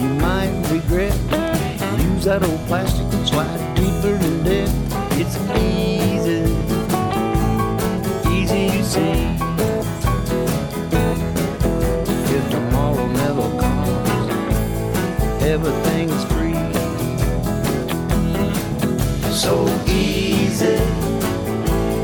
you 0.00 0.08
might 0.20 0.52
regret. 0.70 1.14
Use 2.00 2.24
that 2.24 2.42
old 2.42 2.60
plastic 2.66 3.12
and 3.12 3.26
slide 3.28 3.74
deeper 3.74 4.14
in 4.14 4.44
debt. 4.44 4.70
It's 5.20 5.36
easy, 5.58 6.44
easy 8.30 8.76
you 8.76 8.84
see. 8.84 9.36
If 12.36 12.44
tomorrow 12.50 13.06
never 13.08 13.48
comes, 13.60 14.30
everything 15.42 16.10
is 16.10 16.24
free. 16.32 16.54
So 19.32 19.66
easy 19.86 20.78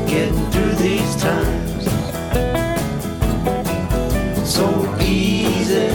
getting 0.07 0.45
through 0.51 0.73
these 0.75 1.15
times. 1.15 1.85
So 4.47 4.67
easy, 4.99 5.89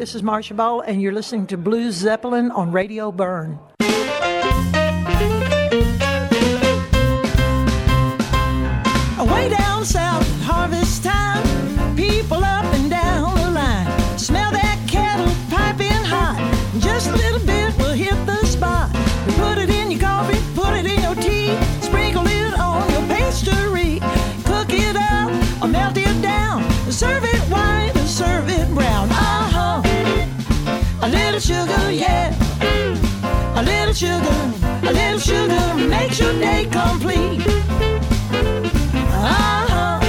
This 0.00 0.14
is 0.14 0.22
Marcia 0.22 0.54
Ball, 0.54 0.80
and 0.80 1.02
you're 1.02 1.12
listening 1.12 1.46
to 1.48 1.58
Blues 1.58 1.94
Zeppelin 1.94 2.50
on 2.52 2.72
Radio 2.72 3.12
Bern. 3.12 3.58
sugar, 34.00 34.52
a 34.88 34.92
little 34.92 35.18
sugar 35.18 35.74
makes 35.86 36.18
your 36.18 36.32
day 36.32 36.66
complete. 36.72 37.46
Uh-huh. 39.12 40.00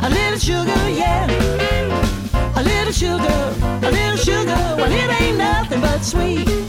A 0.00 0.10
little 0.10 0.38
sugar, 0.40 0.88
yeah. 0.90 1.28
A 2.56 2.62
little 2.64 2.92
sugar, 2.92 3.54
a 3.86 3.90
little 3.98 4.16
sugar, 4.16 4.60
well, 4.76 4.90
it 4.90 5.22
ain't 5.22 5.38
nothing 5.38 5.80
but 5.80 6.02
sweet. 6.02 6.61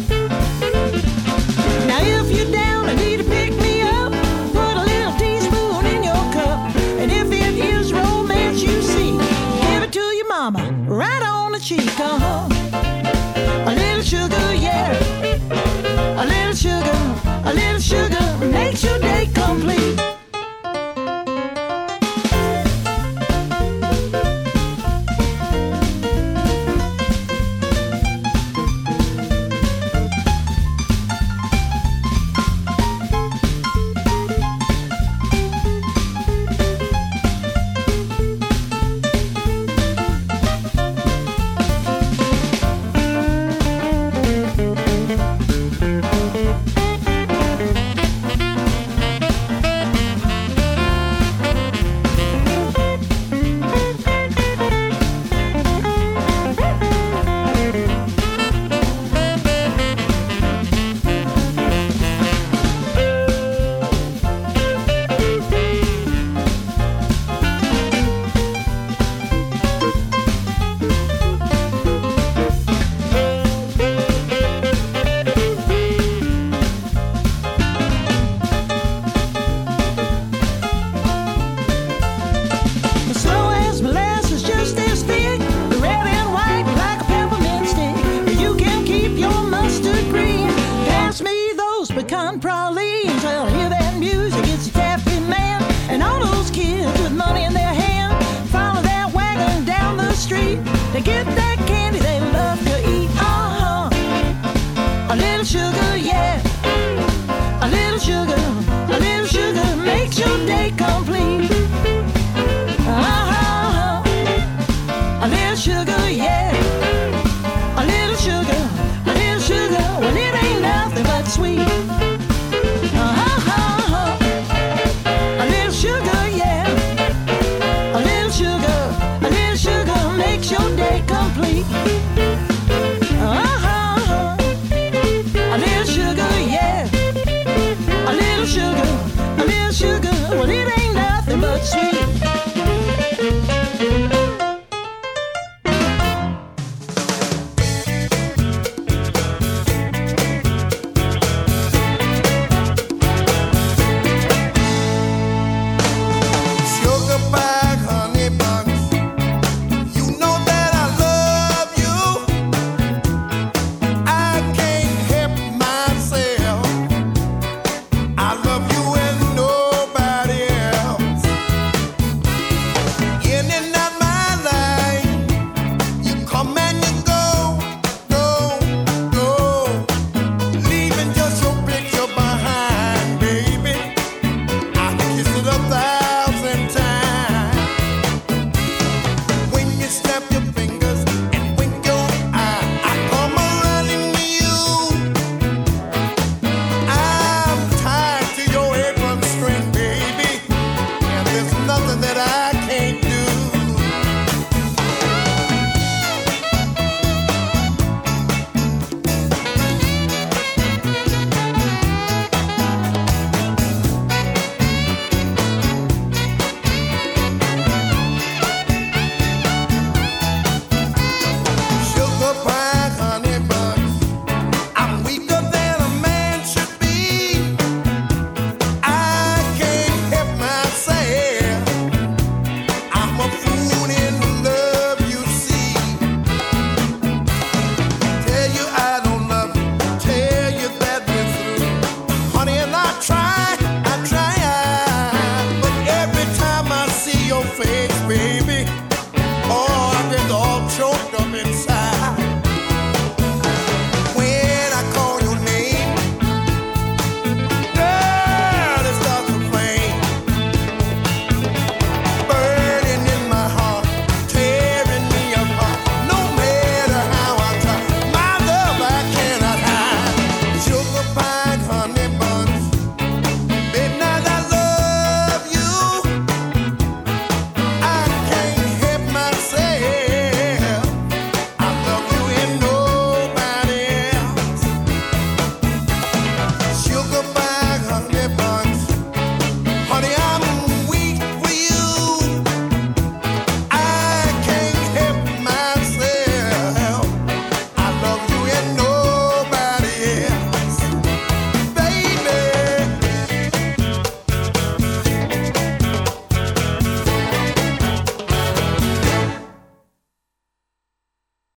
I'm 92.13 92.39
probably 92.39 92.92